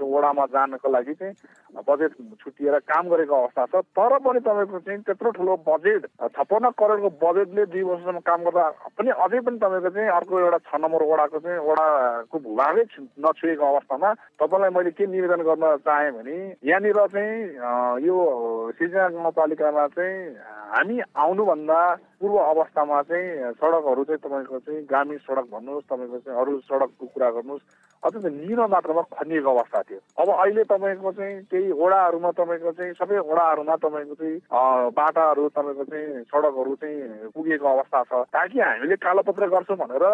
त्यो 0.00 0.06
वडामा 0.08 0.44
जानको 0.48 0.88
लागि 0.88 1.14
चाहिँ 1.20 1.34
बजेट 1.84 2.12
छुटिएर 2.40 2.78
काम 2.88 3.04
गरेको 3.12 3.34
अवस्था 3.36 3.64
छ। 3.68 3.84
तर 3.92 4.12
पनि 4.24 4.40
तपाईँको 4.40 4.78
चाहिँ 4.80 5.00
त्यत्रो 5.04 5.30
ठुलो 5.36 5.56
बजेट 5.68 6.06
छप्पन्न 6.24 6.70
करोडको 6.72 7.10
बजेटले 7.20 7.64
दुई 7.68 7.82
वर्षसम्म 7.84 8.18
काम 8.24 8.40
गर्दा 8.48 8.64
पनि 8.96 9.10
अझै 9.12 9.40
पनि 9.44 9.58
तपाईँको 9.60 9.90
चाहिँ 9.92 10.08
अर्को 10.16 10.40
एउटा 10.40 10.58
छ 10.64 10.80
नम्बर 10.80 11.02
वडाको 11.04 11.38
चाहिँ 11.44 11.60
वडाको 11.68 12.36
भूभागै 12.48 12.84
नछुएको 13.20 13.64
अवस्थामा 13.66 14.08
तपाईँलाई 14.40 14.72
मैले 14.72 14.90
के 14.96 15.04
निवेदन 15.04 15.44
गर्न 15.44 15.64
चाहेँ 15.84 16.12
भने 16.16 16.36
यहाँनिर 16.64 17.00
चाहिँ 17.12 18.00
यो 18.08 18.16
सिर्जना 18.72 19.08
गाउँपालिकामा 19.12 19.86
चाहिँ 19.92 20.16
हामी 20.72 20.96
आउनुभन्दा 21.14 21.80
पूर्व 22.20 22.36
अवस्थामा 22.36 23.02
चाहिँ 23.08 23.52
सडकहरू 23.60 24.04
चाहिँ 24.04 24.20
तपाईँको 24.24 24.58
चाहिँ 24.58 24.84
ग्रामीण 24.86 25.18
सडक 25.26 25.46
भन्नुहोस् 25.52 25.88
तपाईँको 25.90 26.18
चाहिँ 26.24 26.40
अरू 26.40 26.58
सडकको 26.64 27.06
कुरा 27.06 27.30
गर्नुहोस् 27.36 27.64
अत्यन्त 28.02 28.26
निलो 28.46 28.66
मात्रामा 28.68 29.02
खनिएको 29.12 29.50
अवस्था 29.50 29.80
थियो। 29.82 30.00
अब 30.22 30.28
अहिले 30.30 30.62
तपाईँको 30.64 31.10
चाहिँ 31.12 31.34
केही 31.50 31.72
वडाहरूमा 31.72 32.30
तपाईँको 32.38 32.70
चाहिँ 32.78 32.92
सबै 33.00 33.18
वडाहरूमा 33.18 33.76
तपाईँको 33.84 34.14
चाहिँ 34.14 34.36
बाटाहरू 34.96 35.48
तपाईँको 35.48 35.84
चाहिँ 35.84 36.22
सडकहरू 36.30 36.74
चाहिँ 36.76 37.30
पुगेको 37.34 37.66
अवस्था 37.66 38.02
छ। 38.04 38.12
ताकि 38.30 38.60
हामीले 38.60 38.96
कालोपत्र 38.96 39.48
गर्छौँ 39.48 39.76
भनेर 39.76 40.04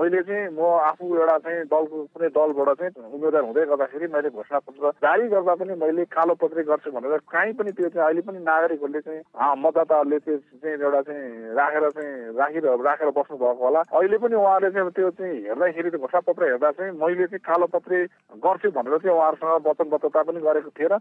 मैले 0.00 0.22
चाहिँ 0.26 0.48
म 0.56 0.60
आफू 0.90 1.04
एउटा 1.16 1.36
चाहिँ 1.44 1.60
दलको 1.70 1.96
कुनै 2.12 2.28
दलबाट 2.34 2.70
चाहिँ 2.80 2.92
उम्मेद्वार 3.14 3.42
हुँदै 3.46 3.64
गर्दाखेरि 3.70 4.06
मैले 4.16 4.28
घोषणापत्र 4.32 4.90
जारी 5.04 5.28
गर्दा 5.28 5.54
पनि 5.60 5.74
मैले 5.76 6.04
कालोपत्रै 6.10 6.64
गर्छु 6.66 6.90
भनेर 6.96 7.20
कहीँ 7.30 7.52
पनि 7.54 7.70
त्यो 7.76 7.88
चाहिँ 7.94 8.06
अहिले 8.06 8.22
पनि 8.26 8.38
नागरिकहरूले 8.42 9.00
चाहिँ 9.06 9.22
मतदाताहरूले 9.62 10.18
त्यो 10.24 10.36
चाहिँ 10.56 10.76
एउटा 10.82 11.00
चाहिँ 11.06 11.45
राखेर 11.54 11.84
चाहिँ 11.90 12.12
राखिर 12.34 12.64
राखेर 12.82 13.10
बस्नु 13.14 13.36
भएको 13.36 13.64
होला। 13.64 13.80
अहिले 13.92 14.18
पनि 14.18 14.34
उहाँले 14.34 14.70
चाहिँ 14.70 14.90
त्यो 14.90 15.10
चाहिँ 15.14 15.34
हेर्दाखेरि 15.46 15.90
त्यो 15.90 16.00
घोषणापत्र 16.00 16.42
हेर्दा 16.50 16.70
चाहिँ 16.70 16.92
मैले 16.98 17.26
चाहिँ 17.26 17.44
कालोपत्रे 17.46 17.98
गर्छु 18.42 18.70
भनेर 18.74 18.98
चाहिँ 18.98 19.16
उहाँहरूसँग 19.16 19.66
वचनबद्धता 19.66 20.22
पनि 20.22 20.40
गरेको 20.40 20.70
थिएँ 20.74 20.88
र 20.88 20.98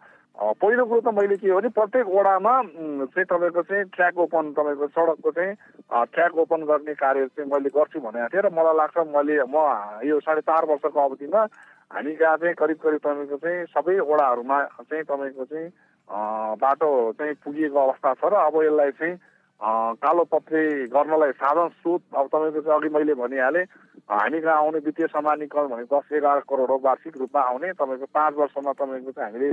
पहिलो 0.62 0.86
कुरो 0.86 1.02
त 1.02 1.14
मैले 1.16 1.36
के 1.38 1.50
हो 1.50 1.60
भने 1.60 1.70
प्रत्येक 1.72 2.08
वडामा 2.08 2.54
चाहिँ 3.10 3.26
तपाईँको 3.26 3.62
चाहिँ 3.64 3.84
ट्र्याक 3.96 4.18
ओपन 4.26 4.46
तपाईँको 4.54 4.88
सडकको 4.92 5.32
चाहिँ 5.32 5.54
ट्र्याक 6.12 6.34
ओपन 6.44 6.60
गर्ने 6.70 6.94
कार्य 6.94 7.26
चाहिँ 7.34 7.50
मैले 7.50 7.70
गर्छु 7.72 8.00
भनेको 8.00 8.30
थिएँ 8.30 8.44
र 8.44 8.50
मलाई 8.52 8.76
लाग्छ 8.76 8.98
मैले 9.16 9.36
म 9.48 9.58
यो 10.04 10.20
साढे 10.20 10.42
चार 10.44 10.66
वर्षको 10.66 11.00
अवधिमा 11.00 11.42
हामी 11.92 12.14
कहाँ 12.16 12.38
चाहिँ 12.38 12.56
करिब 12.56 12.78
करिब 12.84 13.00
तपाईँको 13.00 13.38
चाहिँ 13.38 13.66
सबै 13.72 14.00
वडाहरूमा 14.04 14.58
चाहिँ 14.84 15.04
तपाईँको 15.04 15.46
चाहिँ 15.46 15.70
बाटो 16.62 16.90
चाहिँ 17.18 17.34
पुगिएको 17.44 17.80
अवस्था 17.80 18.14
छ 18.14 18.24
र 18.26 18.36
अब 18.36 18.56
यसलाई 18.64 18.92
चाहिँ 18.92 19.16
कालोपत्रे 19.62 20.62
गर्नलाई 20.92 21.32
साधन 21.32 21.68
स्रोत 21.80 22.02
अब 22.14 22.28
तपाईँको 22.28 22.62
चाहिँ 22.62 22.80
अघि 22.80 22.90
मैले 22.92 23.14
भनिहालेँ 23.16 23.64
हामी 24.12 24.40
कहाँ 24.42 24.58
आउने 24.58 24.80
वित्तीय 24.86 25.08
समानीकरण 25.08 25.68
भनेको 25.68 25.96
दस 25.96 26.12
एघार 26.14 26.40
करोड 26.50 26.70
हो 26.70 26.78
वार्षिक 26.84 27.18
रूपमा 27.18 27.42
आउने। 27.42 27.72
तपाईँको 27.74 28.06
पाँच 28.14 28.34
वर्षमा 28.36 28.72
तपाईँको 28.74 29.12
चाहिँ 29.12 29.32
हामीले 29.32 29.50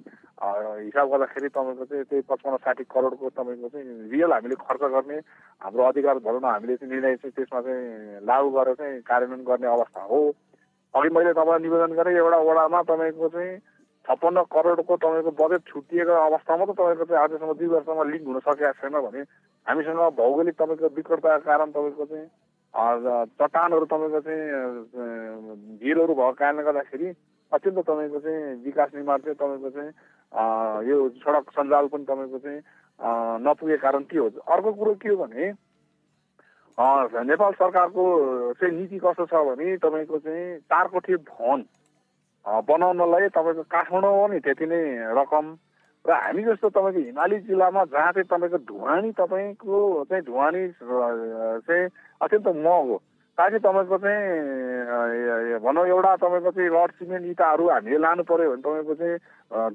हिसाब 0.85 1.07
गर्दाखेरि 1.09 1.49
तपाईँको 1.49 1.85
चाहिँ 1.85 2.05
त्यही 2.05 2.23
पचपन्न 2.29 2.57
साठी 2.67 2.85
करोडको 2.91 3.29
तपाईँको 3.31 3.69
चाहिँ 3.69 4.11
रियल 4.11 4.33
हामीले 4.33 4.55
खर्च 4.59 4.83
गर्ने 4.91 5.19
हाम्रो 5.63 5.83
अधिकार 5.87 6.19
भनौँ 6.27 6.51
हामीले 6.51 6.77
चाहिँ 6.77 6.93
निर्णय 6.93 7.17
चाहिँ 7.23 7.33
त्यसमा 7.33 7.61
चाहिँ 7.63 8.27
लागू 8.27 8.51
गरेर 8.51 8.75
चाहिँ 8.75 9.01
कार्यान्वयन 9.07 9.45
गर्ने 9.47 9.67
अवस्था 9.71 10.03
हो। 10.03 10.21
अघि 10.95 11.09
मैले 11.15 11.33
तपाईँलाई 11.33 11.63
निवेदन 11.63 11.93
गरेँ 11.95 12.17
एउटा 12.19 12.39
वडामा 12.43 12.83
तपाईँको 12.91 13.29
चाहिँ 13.29 13.57
छप्पन्न 14.05 14.43
करोडको 14.49 14.97
तपाईँको 14.99 15.31
बजेट 15.33 15.63
छुटिएको 15.65 16.13
अवस्थामा 16.13 16.65
त 16.65 16.71
तपाईँको 16.75 17.05
चाहिँ 17.07 17.23
आजसम्म 17.23 17.53
दुई 17.55 17.69
वर्षमा 17.69 18.05
लिङ्क 18.05 18.27
हुन 18.27 18.39
सकेको 18.41 18.73
छैन 18.81 18.97
भने 19.01 19.21
हामीसँग 19.67 20.01
भौगोलिक 20.15 20.57
तपाईँको 20.57 20.89
विकटताको 20.93 21.45
कारण 21.45 21.71
तपाईँको 21.73 22.05
चाहिँ 22.07 22.27
चट्टानहरू 23.33 23.87
तपाईँको 23.87 24.21
चाहिँ 24.23 24.43
भिरहरू 25.79 26.15
भएको 26.15 26.33
कारणले 26.35 26.63
गर्दाखेरि 26.65 27.09
अत्यन्त 27.53 27.79
तपाईँको 27.81 28.19
चाहिँ 28.21 28.55
विकास 28.63 28.91
निर्माण 28.95 29.19
चाहिँ 29.21 29.37
तपाईँको 29.37 29.71
चाहिँ 29.71 29.91
यो 30.83 30.97
सडक 31.21 31.51
सञ्जाल 31.53 31.87
पनि 31.89 32.05
तपाईँको 32.05 32.39
चाहिँ 32.41 32.61
नपुगेको 33.41 33.83
कारण 33.83 34.03
के 34.05 34.19
हो? 34.19 34.29
अर्को 34.29 34.73
कुरो 34.73 34.95
के 34.97 35.09
हो 35.09 35.17
भने 35.19 35.53
नेपाल 37.23 37.53
सरकारको 37.55 38.03
चाहिँ 38.55 38.75
नीति 38.75 38.99
कस्तो 38.99 39.27
छ 39.27 39.45
भने 39.47 39.77
तपाईँको 39.79 40.19
चाहिँ 40.19 40.59
चार 40.65 40.89
कोठी 40.89 41.17
भवन 41.29 41.65
बनाउनलाई 42.45 43.29
तपाईँको 43.31 43.63
काठमाडौँ 43.71 44.15
हो 44.19 44.27
नि 44.29 44.39
त्यति 44.43 44.67
नै 44.67 44.83
रकम। 45.15 45.47
र 46.05 46.11
हामी 46.11 46.43
जस्तो 46.43 46.69
तपाईँको 46.75 47.01
हिमाली 47.01 47.37
जिल्लामा 47.47 47.83
जहाँ 47.95 48.13
चाहिँ 48.13 48.27
तपाईँको 48.27 48.59
ढुवानी 48.67 49.11
तपाईँको 49.15 50.05
चाहिँ 50.11 50.25
ढुवानी 50.27 50.63
चाहिँ 50.75 51.87
अत्यन्त 52.21 52.49
महँगो। 52.59 52.97
ताकि 53.39 53.59
तपाईँको 53.63 53.97
चाहिँ 54.03 55.59
भनौँ 55.63 55.87
एउटा 55.87 56.17
तपाईँको 56.19 56.51
चाहिँ 56.51 56.71
रड 56.75 56.91
सिमेन्ट 56.99 57.25
इँटाहरू 57.33 57.65
हामीले 57.71 57.99
लानु 58.03 58.23
पऱ्यो 58.27 58.51
भने 58.51 58.63
तपाईँको 58.67 58.95
चाहिँ 58.99 59.17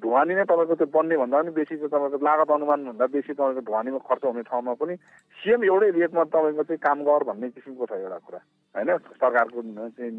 ढुवानी 0.04 0.34
नै 0.36 0.44
तपाईँको 0.52 0.76
त्यो 0.76 0.92
बन्ने 0.92 1.16
भन्दा 1.18 1.38
पनि 1.42 1.52
बेसी 1.56 1.76
चाहिँ 1.80 1.90
तपाईँको 1.90 2.20
लागत 2.20 2.52
अनुमानभन्दा 2.52 3.06
बेसी 3.08 3.34
तपाईँको 3.34 3.62
ढुवानीमा 3.64 4.00
खर्च 4.04 4.24
हुने 4.28 4.44
ठाउँमा 4.52 4.74
पनि 4.78 4.94
सेम 5.40 5.64
एउटै 5.64 5.90
रेटमा 5.96 6.24
तपाईँको 6.28 6.64
चाहिँ 6.68 6.84
काम 6.84 6.98
गर 7.08 7.24
भन्ने 7.24 7.48
किसिमको 7.56 7.86
छ 7.88 7.92
एउटा 7.98 8.20
कुरा। 8.28 8.40
होइन 8.76 8.90
सरकारको 9.16 9.60
चाहिँ 9.96 10.12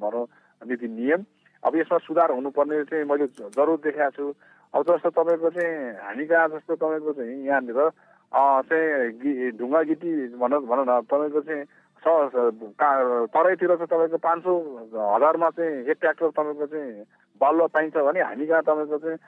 भनौँ 0.00 0.24
नीति 0.62 0.88
नियम। 0.88 1.20
अब 1.62 1.76
यसमा 1.76 1.98
सुधार 2.00 2.30
हुनुपर्ने 2.32 2.82
चाहिँ 2.84 3.04
मैले 3.04 3.26
जरुर 3.52 3.78
देखाएको 3.80 4.10
छु। 4.12 4.34
अब 4.74 4.82
जस्तो 4.82 5.10
तपाईँको 5.12 5.50
चाहिँ 5.50 5.94
हामी 6.00 6.24
कहाँ 6.26 6.48
जस्तो 6.50 6.74
तपाईँको 6.74 7.12
चाहिँ 7.12 7.44
यहाँनिर 7.46 7.80
चाहिँ 8.32 9.50
ढुङ्गा 9.52 9.82
गिटी 9.84 10.10
भनौँ 10.34 10.60
भनौँ 10.64 10.86
न 10.88 11.00
तपाईँको 11.04 11.40
चाहिँ 11.42 11.64
तराईतिर 12.02 13.68
चाहिँ 13.68 13.86
तपाईँको 13.86 14.18
पाँच 14.18 14.42
सौ 14.42 14.52
हजारमा 15.14 15.50
चाहिँ 15.50 15.86
एक 15.86 15.98
ट्र्याक्टर 16.00 16.30
तपाईँको 16.30 16.66
चाहिँ 16.66 17.04
बालुवा 17.40 17.66
पाइन्छ 17.68 17.96
भने 17.96 18.20
हामी 18.22 18.46
कहाँ 18.46 18.62
तपाईँको 18.62 18.98
चाहिँ 18.98 19.18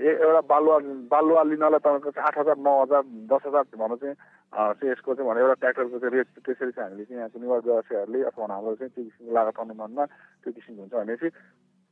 एउटा 0.00 0.40
बालुवा 0.48 0.78
बालुवा 1.12 1.42
लिनलाई 1.44 1.78
तपाईँको 1.78 2.10
चाहिँ 2.10 2.26
आठ 2.26 2.38
हजार 2.38 2.56
नौ 2.58 2.74
हजार 2.82 3.02
दस 3.30 3.42
हजार 3.46 3.64
भनौँ 3.76 3.98
चाहिँ 4.00 4.90
यसको 4.90 5.14
चाहिँ 5.14 5.28
भने 5.28 5.40
एउटा 5.40 5.54
ट्र्याक्टरको 5.54 5.98
चाहिँ 5.98 6.14
रेट 6.16 6.28
त्यसरी 6.40 6.70
चाहिँ 6.72 6.88
हामीले 6.88 7.04
चाहिँ 7.04 7.18
यहाँको 7.20 7.38
निवास 7.38 7.62
व्यवसायहरूले 7.64 8.22
अथवा 8.24 8.44
हाम्रो 8.48 8.74
चाहिँ 8.74 8.90
त्यो 8.90 9.04
किसिमको 9.04 9.34
लागत 9.34 9.60
अनुमानमा 9.60 10.04
त्यो 10.42 10.52
किसिमको 10.52 10.80
हुन्छ 10.82 10.94
भनेपछि 10.94 11.28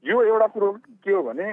यो 0.05 0.23
एउटा 0.23 0.47
कुरो 0.53 0.71
के 1.01 1.13
हो 1.13 1.23
भने 1.23 1.47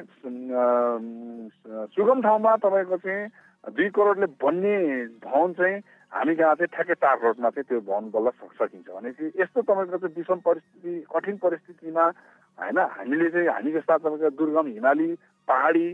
सुगम 1.96 2.22
ठाउँमा 2.22 2.56
तपाईँको 2.60 2.98
चाहिँ 3.00 3.28
दुई 3.72 3.90
करोडले 3.96 4.28
बन्ने 4.44 4.76
भवन 5.24 5.54
चाहिँ 5.56 5.78
हामी 6.12 6.36
कहाँ 6.36 6.56
चाहिँ 6.60 6.68
ठ्याक्कै 6.76 6.96
चार 7.00 7.16
करोडमा 7.22 7.50
चाहिँ 7.50 7.64
त्यो 7.64 7.80
भवन 7.88 8.12
बल्ल 8.12 8.30
सकिन्छ। 8.60 8.88
भनेपछि 8.92 9.26
यस्तो 9.40 9.62
तपाईँको 9.62 9.98
चाहिँ 9.98 10.16
विषम 10.18 10.40
परिस्थिति 10.44 10.92
कठिन 11.08 11.38
परिस्थितिमा 11.40 12.06
होइन 12.60 12.78
हामीले 12.78 13.30
चाहिँ 13.32 13.48
हामी 13.48 13.72
जस्ता 13.72 13.98
तपाईँको 13.98 14.30
दुर्गम 14.36 14.68
हिमाली 14.76 15.08
पहाडी 15.48 15.88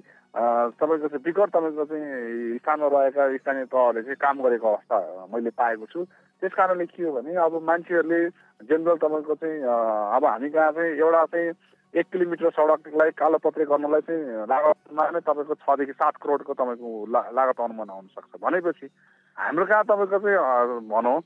तपाईँको 0.82 1.08
चाहिँ 1.14 1.24
विकट 1.30 1.50
तपाईँको 1.54 1.86
चाहिँ 1.86 2.58
स्थानमा 2.58 2.88
रहेका 2.90 3.22
स्थानीय 3.38 3.66
तहले 3.70 4.02
चाहिँ 4.02 4.18
काम 4.18 4.42
गरेको 4.42 4.68
अवस्था 4.74 4.98
मैले 5.30 5.52
पाएको 5.54 5.86
छु। 5.94 6.00
त्यस 6.42 6.54
कारणले 6.58 6.86
के 6.90 7.04
हो 7.06 7.12
भने 7.22 7.38
अब 7.38 7.54
मान्छेहरूले 7.70 8.22
जेनरल 8.66 8.98
तपाईँको 8.98 9.34
चाहिँ 9.46 9.58
अब 10.18 10.26
हामी 10.26 10.50
कहाँ 10.50 10.72
चाहिँ 10.74 10.98
एउटा 10.98 11.26
चाहिँ 11.30 11.52
एक 11.98 12.06
किलोमिटर 12.12 12.50
सडकलाई 12.50 13.10
कालोपत्रे 13.12 13.66
गर्नलाई 13.66 14.02
चाहिँ 14.02 14.24
लागतमा 14.46 15.10
नै 15.10 15.20
तपाईँको 15.20 15.54
छदेखि 15.56 15.94
सात 15.94 16.16
करोडको 16.22 16.54
तपाईँको 16.54 16.90
लागत 17.10 17.60
अनुमान 17.60 17.90
आउन 17.90 18.08
सक्छ। 18.08 18.42
भनेपछि 18.42 18.88
हाम्रो 19.38 19.66
कहाँ 19.66 19.84
तपाईँको 19.84 20.20
चाहिँ 20.20 20.88
भनौँ 20.90 21.20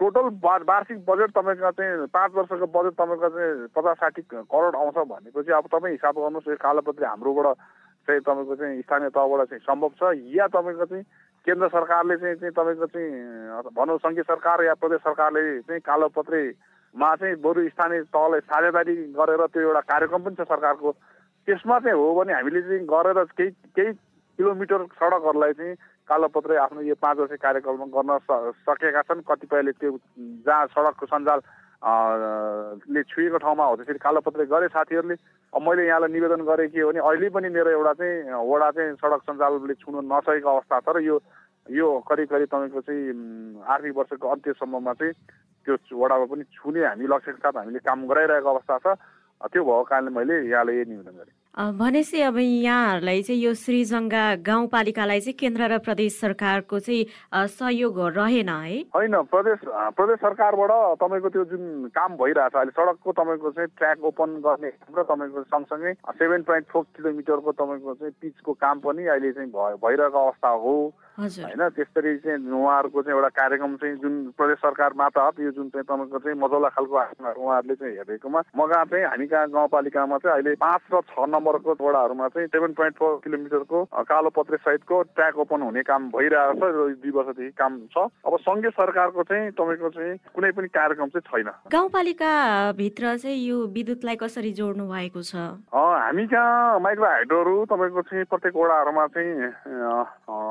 टोटल 0.00 0.26
वार्षिक 0.64 0.98
बजेट 1.04 1.30
तपाईँको 1.30 1.70
चाहिँ 1.70 2.06
पाँच 2.08 2.32
वर्षको 2.32 2.66
बजेट 2.66 2.92
तपाईँको 2.92 3.28
चाहिँ 3.28 3.66
पचास 3.76 3.96
साठी 3.96 4.22
करोड 4.32 4.76
आउँछ 4.76 4.98
भनेपछि 5.08 5.52
अब 5.52 5.66
तपाईँ 5.66 5.92
हिसाब 5.92 6.16
गर्नुहोस् 6.16 6.48
यो 6.48 6.56
कालोपत्री 6.56 7.06
हाम्रोबाट 7.06 7.56
चाहिँ 8.08 8.20
तपाईँको 8.20 8.54
चाहिँ 8.56 8.82
स्थानीय 8.82 9.10
तहबाट 9.10 9.48
चाहिँ 9.48 9.60
सम्भव 9.60 9.92
छ 10.00 10.16
या 10.32 10.46
तपाईँको 10.48 10.84
चाहिँ 10.84 11.04
केन्द्र 11.46 11.68
सरकारले 11.68 12.16
चाहिँ 12.16 12.50
तपाईँको 12.50 12.86
चाहिँ 12.86 13.10
भनौँ 13.76 13.98
सङ्घीय 13.98 14.22
सरकार 14.22 14.64
या 14.64 14.74
प्रदेश 14.74 15.00
सरकारले 15.00 15.60
चाहिँ 15.60 15.80
कालोपत्रेमा 16.96 17.14
चाहिँ 17.16 17.36
बरु 17.44 17.68
स्थानीय 17.68 18.02
तहलाई 18.08 18.40
साझेदारी 18.40 18.94
गरेर 19.12 19.46
त्यो 19.52 19.62
एउटा 19.62 19.80
कार्यक्रम 19.84 20.22
पनि 20.24 20.36
छ 20.40 20.48
सरकारको। 20.48 20.90
त्यसमा 21.48 21.78
चाहिँ 21.78 21.96
हो 21.96 22.14
भने 22.16 22.32
हामीले 22.32 22.60
चाहिँ 22.62 22.86
गरेर 22.88 23.18
केही 23.36 23.50
केही 23.76 23.92
किलोमिटर 24.38 24.80
सडकहरूलाई 24.96 25.52
चाहिँ 25.52 25.74
कालोपत्रे 26.08 26.56
आफ्नो 26.56 26.80
यो 26.88 26.94
पाँच 26.96 27.16
वर्ष 27.18 27.36
कार्यक्रममा 27.36 27.86
गर्न 27.92 28.10
सकेका 28.64 29.02
छन्। 29.08 29.28
कतिपयले 29.28 29.72
त्यो 29.76 29.90
जहाँ 30.46 30.66
सडकको 30.72 31.06
सञ्जाल 31.06 31.40
ले 32.88 33.02
छुएको 33.12 33.38
ठाउँमा 33.44 33.64
हो 33.64 33.76
त्यसरी 33.76 34.00
कालोपत्रे 34.00 34.46
गरे 34.48 34.68
साथीहरूले। 34.72 35.16
मैले 35.52 35.86
यहाँलाई 35.86 36.12
निवेदन 36.12 36.42
गरेँ 36.48 36.68
के 36.72 36.80
हो 36.80 36.88
भने 36.90 37.00
अहिले 37.00 37.28
पनि 37.28 37.48
मेरो 37.52 37.70
एउटा 37.76 37.92
चाहिँ 37.92 38.40
वडा 38.40 38.70
चाहिँ 38.76 38.96
सडक 38.96 39.20
सञ्जालले 39.28 39.74
छुनु 39.84 40.00
नसकेको 40.00 40.48
अवस्था 40.48 40.80
छ 40.80 40.88
र 40.96 41.00
यो 41.04 41.16
यो 41.70 41.86
करिब 42.08 42.28
करिब 42.30 42.48
तपाईँको 42.48 42.80
चाहिँ 42.80 43.62
आर्थिक 43.66 43.96
वर्षको 43.96 44.28
अन्त्यसम्ममा 44.28 44.92
चाहिँ 44.92 45.12
त्यो 45.66 45.98
वडामा 45.98 46.24
पनि 46.30 46.44
छुने 46.54 46.80
हामी 46.86 47.06
लक्ष्यका 47.10 47.50
साथ 47.50 47.56
हामीले 47.58 47.78
काम 47.82 48.06
गराइरहेको 48.06 48.50
अवस्था 48.50 48.78
छ। 48.78 48.98
त्यो 49.36 49.62
भएको 49.64 49.82
कारणले 49.84 50.10
मैले 50.16 50.34
यहाँलाई 50.48 50.74
यही 50.76 50.90
निवेदन 50.90 51.16
गरेँ। 51.20 51.34
भनेपछि 51.76 52.20
अब 52.22 52.36
यहाँहरूलाई 52.38 53.22
चाहिँ 53.22 53.40
यो 53.42 53.52
श्रीजङ्गा 53.52 54.24
गाउँपालिकालाई 54.46 55.20
चाहिँ 55.20 55.36
केन्द्र 55.36 55.62
र 55.72 55.78
प्रदेश 55.84 56.12
सरकारको 56.20 56.78
चाहिँ 56.78 57.04
सहयोग 57.52 57.98
रहेन 58.16 58.48
है? 58.48 58.78
होइन 58.96 59.14
प्रदेश 59.28 59.58
प्रदेश 59.66 60.18
सरकारबाट 60.24 60.72
तपाईँको 61.02 61.28
त्यो 61.28 61.44
जुन 61.52 61.92
काम 61.92 62.16
भइरहेछ 62.16 62.54
अहिले 62.56 62.72
सडकको 62.78 63.12
तपाईँको 63.12 63.50
चाहिँ 63.50 63.68
ट्र्याक 63.76 64.04
ओपन 64.08 64.30
गर्ने 64.40 64.70
र 64.96 65.02
तपाईँको 65.02 65.42
सँगसँगै 65.52 65.92
सेभेन 66.16 66.42
पोइन्ट 66.48 66.66
फोर 66.72 66.84
किलोमिटरको 66.96 67.52
तपाईँको 67.52 67.94
चाहिँ 67.94 68.12
पिचको 68.20 68.52
काम 68.56 68.76
पनि 68.80 69.04
अहिले 69.04 69.32
चाहिँ 69.32 69.50
भइरहेको 69.52 70.16
अवस्था 70.16 70.48
हो। 70.48 70.76
होइन 71.16 71.68
त्यस्तरी 71.76 72.16
चाहिँ 72.24 72.50
उहाँहरूको 72.52 73.02
चाहिँ 73.02 73.16
एउटा 73.16 73.28
कार्यक्रम 73.40 73.76
चाहिँ 73.76 73.96
जुन 74.02 74.14
प्रदेश 74.36 74.58
सरकार 74.58 74.92
मार्फत 74.96 75.40
यो 75.40 75.50
जुन 75.56 75.68
चाहिँ 75.72 75.84
तपाईँको 75.84 76.18
चाहिँ 76.18 76.38
मजौला 76.38 76.68
खालको 76.76 76.94
उहाँहरूले 76.96 77.74
चाहिँ 77.74 77.94
हेरेकोमा 77.96 78.40
म 78.56 78.66
कहाँ 78.66 78.84
चाहिँ 78.84 79.04
हामी 79.06 79.26
कहाँ 79.26 79.48
गाउँपालिकामा 79.50 80.18
चाहिँ 80.18 80.34
अहिले 80.36 80.54
पाँच 80.60 80.82
र 80.92 81.00
छ 81.06 81.28
नम्बरको 81.28 81.76
वडाहरूमा 81.80 82.28
चाहिँ 82.28 82.48
सेभेन 82.48 82.72
पोइन्ट 82.76 82.96
फोर 82.98 83.20
किलोमिटरको 83.24 83.78
कालो 84.06 84.30
पत्रे 84.36 84.56
सहितको 84.56 85.02
ट्र्याक 85.16 85.38
ओपन 85.44 85.62
हुने 85.62 85.82
काम 85.82 86.10
भइरहेको 86.12 86.66
छ 86.66 87.00
दुई 87.00 87.10
वर्षदेखि 87.16 87.50
काम 87.56 87.72
छ। 87.92 87.98
अब 88.26 88.36
सङ्घीय 88.40 88.70
सरकारको 88.76 89.22
चाहिँ 89.22 89.50
तपाईँको 89.56 89.88
चाहिँ 89.96 90.16
कुनै 90.34 90.50
पनि 90.52 90.68
कार्यक्रम 90.68 91.08
चाहिँ 91.16 91.26
छैन। 91.26 91.48
गाउँपालिका 91.72 92.30
भित्र 92.76 93.16
चाहिँ 93.16 93.38
यो 93.46 93.56
विद्युतलाई 93.76 94.16
कसरी 94.16 94.52
जोड्नु 94.52 94.84
भएको 94.86 95.22
छ? 95.22 95.34
हामी 95.72 96.26
कहाँ 96.26 96.80
माइक्रो 96.80 97.06
हाइड्रोहरू 97.06 97.64
तपाईँको 97.72 98.02
चाहिँ 98.02 98.24
प्रत्येक 98.30 98.56
वडाहरूमा 98.56 99.06
चाहिँ 99.16 99.32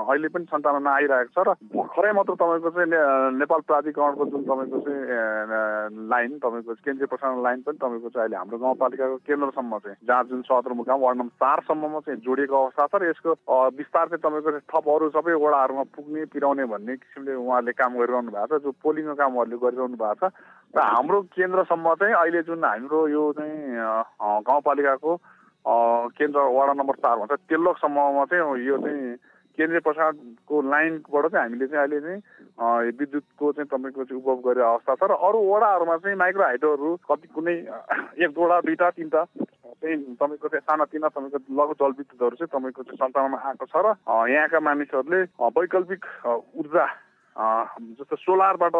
अहिले 0.05 0.27
पनि 0.27 0.45
सन्तानमा 0.55 0.91
आइरहेको 0.93 1.33
छ 1.33 1.45
र 1.45 1.53
भर्खरै 1.69 2.11
मात्र 2.13 2.33
तपाईँको 2.35 2.69
चाहिँ 2.71 2.89
नेपाल 3.35 3.61
प्राधिकरणको 3.67 4.25
जुन 4.25 4.43
तपाईँको 4.45 4.79
चाहिँ 4.81 6.07
लाइन 6.07 6.31
तपाईँको 6.39 6.73
केन्द्रीय 6.79 7.07
प्रसारण 7.07 7.41
लाइन 7.43 7.61
पनि 7.61 7.77
तपाईँको 7.77 8.09
चाहिँ 8.09 8.23
अहिले 8.23 8.37
हाम्रो 8.37 8.57
गाउँपालिकाको 8.57 9.17
केन्द्रसम्म 9.21 9.77
चाहिँ 9.77 9.97
जहाँ 10.01 10.23
जुन 10.25 10.41
सदरमुकाम 10.43 10.99
वार्ड 11.01 11.17
नम्बर 11.17 11.35
चारसम्ममा 11.37 11.99
चाहिँ 12.01 12.19
जोडिएको 12.21 12.55
अवस्था 12.55 12.87
छ 12.87 12.95
र 12.95 13.09
यसको 13.09 13.31
विस्तार 13.75 14.05
चाहिँ 14.07 14.23
तपाईँको 14.23 14.59
थप 14.65 14.87
अरू 14.87 15.09
सबै 15.11 15.33
वडाहरूमा 15.35 15.83
पुग्ने 15.91 16.25
पिराउने 16.31 16.65
भन्ने 16.65 16.95
किसिमले 16.97 17.33
उहाँहरूले 17.35 17.73
काम 17.75 17.91
गरिरहनु 17.97 18.31
भएको 18.31 18.57
छ 18.57 18.63
जो 18.63 18.71
पोलिङको 18.79 19.15
काम 19.15 19.31
उहाँहरूले 19.33 19.59
गरिरहनु 19.59 19.97
भएको 19.97 20.29
छ 20.29 20.33
र 20.73 20.79
हाम्रो 20.85 21.21
केन्द्रसम्म 21.33 21.93
चाहिँ 21.95 22.15
अहिले 22.15 22.41
जुन 22.43 22.63
हाम्रो 22.65 23.07
यो 23.09 23.23
चाहिँ 23.33 23.83
गाउँपालिकाको 24.43 25.11
केन्द्र 25.65 26.39
वडा 26.51 26.73
नम्बर 26.73 26.95
चार 26.97 27.15
भन्छ 27.17 27.39
तेल्लोकसम्ममा 27.45 28.25
चाहिँ 28.25 28.65
यो 28.65 28.77
चाहिँ 28.77 29.15
केन्द्रीय 29.55 29.79
प्रसादको 29.81 30.61
लाइनबाट 30.63 31.25
चाहिँ 31.27 31.43
हामीले 31.43 31.67
चाहिँ 31.67 31.81
अहिले 31.81 31.99
चाहिँ 32.01 32.91
विद्युतको 32.93 33.51
चाहिँ 33.51 33.67
तपाईँको 33.67 34.03
चाहिँ 34.03 34.21
उपभोग 34.21 34.39
गरेर 34.43 34.63
अवस्था 34.65 34.95
छ 34.95 35.03
र 35.05 35.15
अरू 35.17 35.39
वडाहरूमा 35.45 35.95
चाहिँ 35.97 36.17
माइक्रो 36.17 36.43
हाइड्रोहरू 36.43 36.89
कति 37.03 37.27
कुनै 37.29 37.55
एक 38.19 38.31
वडा 38.33 38.59
दुईवटा 38.61 38.89
तिनवटा 38.91 39.23
चाहिँ 39.75 39.97
तपाईँको 40.13 40.47
चाहिँ 40.47 40.65
सानातिना 40.65 41.07
तपाईँको 41.09 41.39
लघु 41.53 41.73
जलविद्युतहरू 41.75 42.35
चाहिँ 42.37 42.51
तपाईँको 42.51 42.83
चाहिँ 42.85 42.99
सञ्चालनमा 42.99 43.39
आएको 43.41 43.65
छ 43.65 43.75
र 43.77 43.87
यहाँका 44.27 44.59
मानिसहरूले 44.61 45.21
वैकल्पिक 45.55 46.01
ऊर्जा 46.55 46.85
जस्तो 47.93 48.15
सोलरबाट 48.17 48.75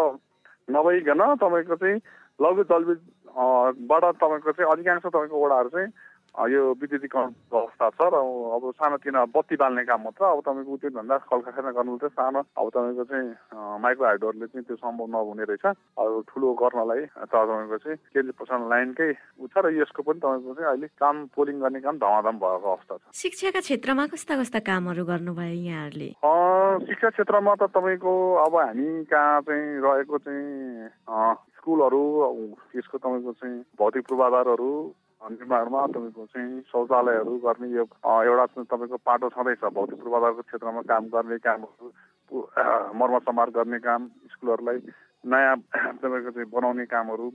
नभइकन 0.68 1.22
तपाईँको 1.38 1.76
चाहिँ 1.78 2.00
लघु 2.40 2.64
जलविद्युतबाट 2.66 4.04
तपाईँको 4.16 4.52
चाहिँ 4.52 4.72
अधिकांश 4.72 5.04
तपाईँको 5.06 5.36
वडाहरू 5.40 5.70
चाहिँ 5.70 5.90
यो 6.36 6.62
विद्युतीकरणको 6.76 7.58
अवस्था 7.58 7.90
छ 7.96 8.00
र 8.12 8.16
अब 8.56 8.64
सानोतिनो 8.76 9.22
बत्ती 9.32 9.56
बाल्ने 9.56 9.84
काम 9.88 10.02
मात्र 10.04 10.24
अब 10.26 10.40
तपाईँको 10.44 10.76
त्योभन्दा 10.84 11.16
कलकारखाना 11.32 11.72
गर्नु 11.78 11.98
चाहिँ 12.04 12.16
सानो। 12.16 12.42
अब 12.60 12.68
तपाईँको 12.76 13.04
चाहिँ 13.08 13.28
माइक्रो 13.80 14.06
हाइड्रोहरूले 14.06 14.48
चाहिँ 14.52 14.66
त्यो 14.68 14.76
सम्भव 14.84 15.08
नहुने 15.16 15.44
रहेछ। 15.48 15.66
अब 15.96 16.24
ठुलो 16.28 16.48
गर्नलाई 16.60 17.02
त 17.08 17.32
तपाईँको 17.32 17.78
चाहिँ 17.80 17.98
केन्द्रीय 18.12 18.36
प्रसारण 18.36 18.64
लाइनकै 18.68 19.10
उ 19.40 19.48
छ 19.48 19.56
र 19.64 19.66
यसको 19.80 20.02
पनि 20.04 20.20
तपाईँको 20.20 20.54
चाहिँ 20.60 20.70
अहिले 20.76 20.88
काम 21.00 21.16
पोलिङ 21.36 21.56
गर्ने 21.64 21.80
काम 21.88 21.96
धमाधम 22.04 22.36
भएको 22.44 22.68
अवस्था 22.76 22.96
छ। 23.00 23.02
शिक्षाका 23.16 23.60
क्षेत्रमा 23.64 24.06
कस्ता 24.12 24.34
कस्ता 24.44 24.60
कामहरू 24.68 25.04
गर्नुभयो 25.08 25.56
यहाँहरूले? 25.56 26.10
शिक्षा 26.90 27.10
क्षेत्रमा 27.16 27.56
त 27.56 27.72
तपाईँको 27.72 28.12
अब 28.44 28.54
हामी 28.60 28.90
कहाँ 29.08 29.42
चाहिँ 29.48 29.66
रहेको 29.88 30.18
चाहिँ 30.20 30.44
स्कुलहरू 31.56 32.04
यसको 32.76 32.98
तपाईँको 32.98 33.32
चाहिँ 33.40 33.56
भौतिक 33.80 34.04
पूर्वाधारहरू 34.10 34.72
निर्माणमा 35.22 35.86
तपाईँको 35.88 36.26
चाहिँ 36.26 36.62
शौचालयहरू 36.62 37.38
गर्ने 37.38 37.68
यो 37.70 37.84
एउटा 38.24 38.46
तपाईँको 38.46 38.98
पाटो 39.00 39.30
छँदैछ 39.30 39.64
भौतिक 39.74 40.00
पूर्वाधारको 40.00 40.42
क्षेत्रमा 40.42 40.82
काम 40.82 41.04
गर्ने 41.08 41.38
कामहरू 41.38 41.88
मर्मत 43.00 43.24
समार 43.24 43.50
गर्ने 43.50 43.80
काम 43.80 44.08
स्कुलहरूलाई 44.32 44.80
नयाँ 45.24 45.56
तपाईँको 46.02 46.32
चाहिँ 46.32 46.50
बनाउने 46.50 46.86
कामहरू 46.86 47.28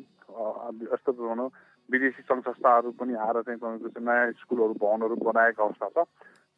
यस्तो 0.86 1.12
भनौँ 1.12 1.48
विदेशी 1.88 2.22
सङ्घ 2.22 2.42
संस्थाहरू 2.44 2.90
पनि 2.92 3.14
आएर 3.16 3.42
चाहिँ 3.42 3.58
तपाईँको 3.58 3.88
चाहिँ 3.88 4.06
नयाँ 4.06 4.32
स्कुलहरू 4.38 4.74
भवनहरू 4.74 5.16
बनाएको 5.16 5.62
अवस्था 5.64 5.88
छ। 5.96 6.06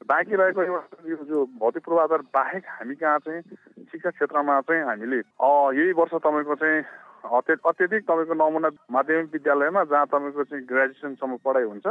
बाँकी 0.07 0.35
रहेको 0.35 0.63
एउटा 0.63 1.09
यो 1.09 1.17
जो 1.25 1.47
भौतिक 1.59 1.85
पूर्वाधार 1.85 2.23
बाहेक 2.35 2.65
हामी 2.69 2.95
कहाँ 2.95 3.19
चाहिँ 3.19 3.43
शिक्षा 3.87 4.11
क्षेत्रमा 4.11 4.61
चाहिँ 4.61 4.83
हामीले 4.83 5.17
यही 5.17 5.93
वर्ष 5.93 6.15
तपाईँको 6.15 6.55
चाहिँ 6.55 6.83
अत्यधिक 7.25 8.03
तपाईँको 8.03 8.35
नमुना 8.35 8.69
माध्यमिक 8.91 9.33
विद्यालयमा 9.33 9.85
जहाँ 9.85 10.07
तपाईँको 10.07 10.45
चाहिँ 10.45 10.65
ग्रेजुएसनसम्म 10.65 11.37
पढाइ 11.39 11.65
हुन्छ 11.65 11.87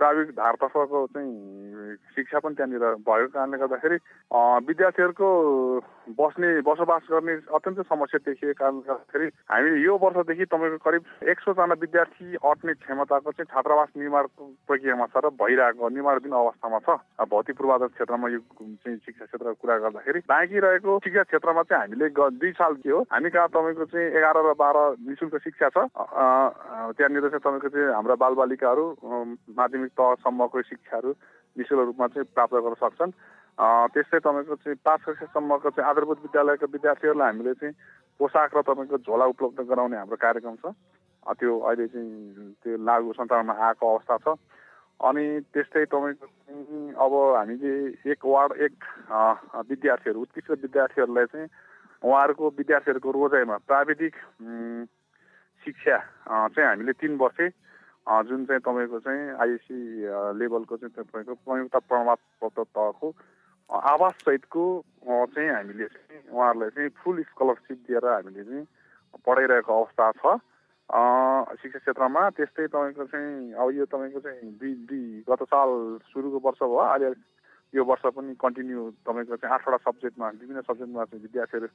प्राविधिक 0.00 0.34
धारतर्फको 0.34 1.06
चाहिँ 1.06 1.96
शिक्षा 2.16 2.38
पनि 2.38 2.54
त्यहाँनिर 2.54 2.84
भएको 2.98 3.28
कारणले 3.28 3.58
गर्दाखेरि 3.58 3.98
विद्यार्थीहरूको 4.64 5.28
बस्ने 6.18 6.48
बसोबास 6.66 7.02
गर्ने 7.10 7.34
अत्यन्तै 7.54 7.82
समस्या 7.88 8.18
देखिएको 8.26 8.54
कारणले 8.58 8.82
गर्दाखेरि 8.88 9.26
हामीले 9.50 9.78
यो 9.84 9.94
वर्षदेखि 10.02 10.44
तपाईँको 10.50 10.78
करिब 10.84 11.02
एक 11.30 11.38
सौजना 11.40 11.74
विद्यार्थी 11.80 12.26
अट्ने 12.42 12.72
क्षमताको 12.82 13.30
चाहिँ 13.30 13.50
छात्रावास 13.52 13.90
निर्माणको 13.96 14.44
प्रक्रियामा 14.66 15.06
छ 15.06 15.16
र 15.24 15.30
भइरहेको 15.40 15.88
निर्माणाधीन 15.88 16.32
अवस्थामा 16.32 16.78
छ। 16.82 16.88
भौतिक 17.30 17.56
पूर्वाधार 17.56 17.88
क्षेत्रमा 17.94 18.28
यो 18.28 18.40
चाहिँ 18.40 18.96
शिक्षा 19.06 19.24
क्षेत्रको 19.24 19.54
कुरा 19.60 19.76
गर्दाखेरि 19.84 20.20
बाँकी 20.26 20.58
रहेको 20.60 20.98
शिक्षा 21.04 21.22
क्षेत्रमा 21.30 21.62
चाहिँ 21.70 21.82
हामीले 21.82 22.08
दुई 22.40 22.52
साल 22.58 22.74
के 22.82 22.90
हो 22.90 23.00
हामी 23.12 23.30
कहाँ 23.30 23.48
तपाईँको 23.54 23.84
चाहिँ 23.92 24.06
एघार 24.18 24.36
र 24.40 24.54
बाह्र 24.58 24.78
निशुल्क 25.06 25.36
शिक्षा 25.44 25.68
छ। 25.68 25.86
त्यहाँनिर 25.94 27.28
चाहिँ 27.28 27.44
तपाईँको 27.44 27.68
चाहिँ 27.68 27.94
हाम्रा 27.94 28.14
बालबालिकाहरू 28.18 28.84
माध्यमिक 29.58 29.90
तहसम्मको 29.94 30.62
शिक्षाहरू 30.62 31.10
निशुल्क 31.56 31.84
रूपमा 31.86 32.06
चाहिँ 32.06 32.26
प्राप्त 32.34 32.54
गर्न 32.54 32.74
सक्छन्। 32.82 33.12
त्यस्तै 33.60 34.18
तपाईँको 34.24 34.54
चाहिँ 34.56 34.76
पाँच 34.84 35.00
कक्षासम्मको 35.04 35.70
चाहिँ 35.70 35.88
आधारभूत 35.90 36.18
विद्यालयको 36.24 36.66
विद्यार्थीहरूलाई 36.72 37.28
हामीले 37.28 37.54
चाहिँ 37.60 37.74
पोसाक 38.20 38.56
र 38.56 38.60
तपाईँको 38.64 38.96
झोला 39.04 39.24
उपलब्ध 39.32 39.60
गराउने 39.68 39.96
हाम्रो 39.96 40.16
कार्यक्रम 40.16 40.56
छ। 40.64 40.72
त्यो 41.28 41.52
अहिले 41.60 41.86
चाहिँ 41.92 42.56
त्यो 42.64 42.76
लागु 42.80 43.12
सञ्चालनमा 43.12 43.54
आएको 43.60 43.84
अवस्था 43.84 44.16
छ। 44.24 44.26
अनि 45.00 45.24
त्यस्तै 45.52 45.84
तपाईँको 45.92 46.26
अब 46.96 47.12
हामीले 47.36 47.72
एक 48.12 48.20
वार्ड 48.24 48.52
एक 48.64 48.76
विद्यार्थीहरू 49.68 50.20
उत्कृष्ट 50.20 50.50
विद्यार्थीहरूलाई 50.64 51.26
चाहिँ 51.32 51.48
उहाँहरूको 52.00 52.44
विद्यार्थीहरूको 52.58 53.10
रोजाइमा 53.12 53.56
प्राविधिक 53.68 54.14
शिक्षा 55.62 55.96
चाहिँ 56.48 56.68
हामीले 56.68 56.92
तिन 56.96 57.16
वर्षे 57.20 57.48
जुन 58.28 58.40
चाहिँ 58.48 58.60
तपाईँको 58.64 58.98
चाहिँ 59.04 59.22
आइएसी 59.36 59.78
लेभलको 60.40 60.76
चाहिँ 60.76 60.92
तपाईँको 60.96 61.34
संयुक्त 61.34 61.76
प्रमाणपत्र 61.88 62.64
तहको 62.64 63.08
आवाससहितको 63.70 64.64
चाहिँ 65.06 65.50
हामीले 65.50 65.86
चाहिँ 65.86 66.20
उहाँहरूलाई 66.30 66.70
चाहिँ 66.70 66.90
फुल 67.00 67.22
स्कलरसिप 67.22 67.78
दिएर 67.86 68.06
हामीले 68.06 68.44
चाहिँ 68.44 68.66
पढाइरहेको 69.26 69.72
अवस्था 69.72 70.10
छ। 70.18 70.38
शिक्षा 71.54 71.78
क्षेत्रमा 71.78 72.22
त्यस्तै 72.34 72.66
तपाईँको 72.66 73.04
चाहिँ 73.14 73.54
अब 73.54 73.68
यो 73.78 73.84
तपाईँको 73.86 74.20
चाहिँ 74.20 74.50
दुई 74.58 74.72
दुई 74.90 75.04
गत 75.28 75.42
साल 75.46 75.70
सुरुको 76.10 76.38
वर्ष 76.42 76.60
भयो 76.60 76.82
अहिले 76.82 77.10
यो 77.74 77.84
वर्ष 77.86 78.02
पनि 78.10 78.34
कन्टिन्यू 78.34 78.80
तपाईँको 79.06 79.36
चाहिँ 79.38 79.54
आठवटा 79.54 79.78
सब्जेक्टमा 79.86 80.28
विभिन्न 80.40 80.60
सब्जेक्टमा 80.66 81.04
चाहिँ 81.04 81.22
विद्यार्थीहरू 81.22 81.68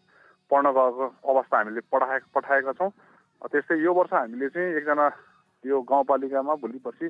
पढ्न 0.51 0.67
गएको 0.75 1.05
अवस्था 1.31 1.57
हामीले 1.57 1.81
पठाए 1.87 2.19
पठाएका 2.35 2.71
छौँ। 2.75 2.91
त्यस्तै 3.47 3.75
यो 3.79 3.93
वर्ष 3.93 4.13
हामीले 4.13 4.49
चाहिँ 4.51 4.75
एकजना 4.83 5.07
यो 5.63 5.81
गाउँपालिकामा 5.81 6.53
भोलि 6.59 6.79
पर्सि 6.83 7.07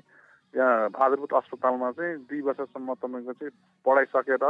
यहाँ 0.56 0.86
आधारभूत 0.86 1.34
अस्पतालमा 1.34 1.92
चाहिँ 1.92 2.18
दुई 2.26 2.42
वर्षसम्म 2.42 2.94
तपाईँको 2.96 3.34
चाहिँ 3.34 3.52
पढाइसकेर 3.86 4.46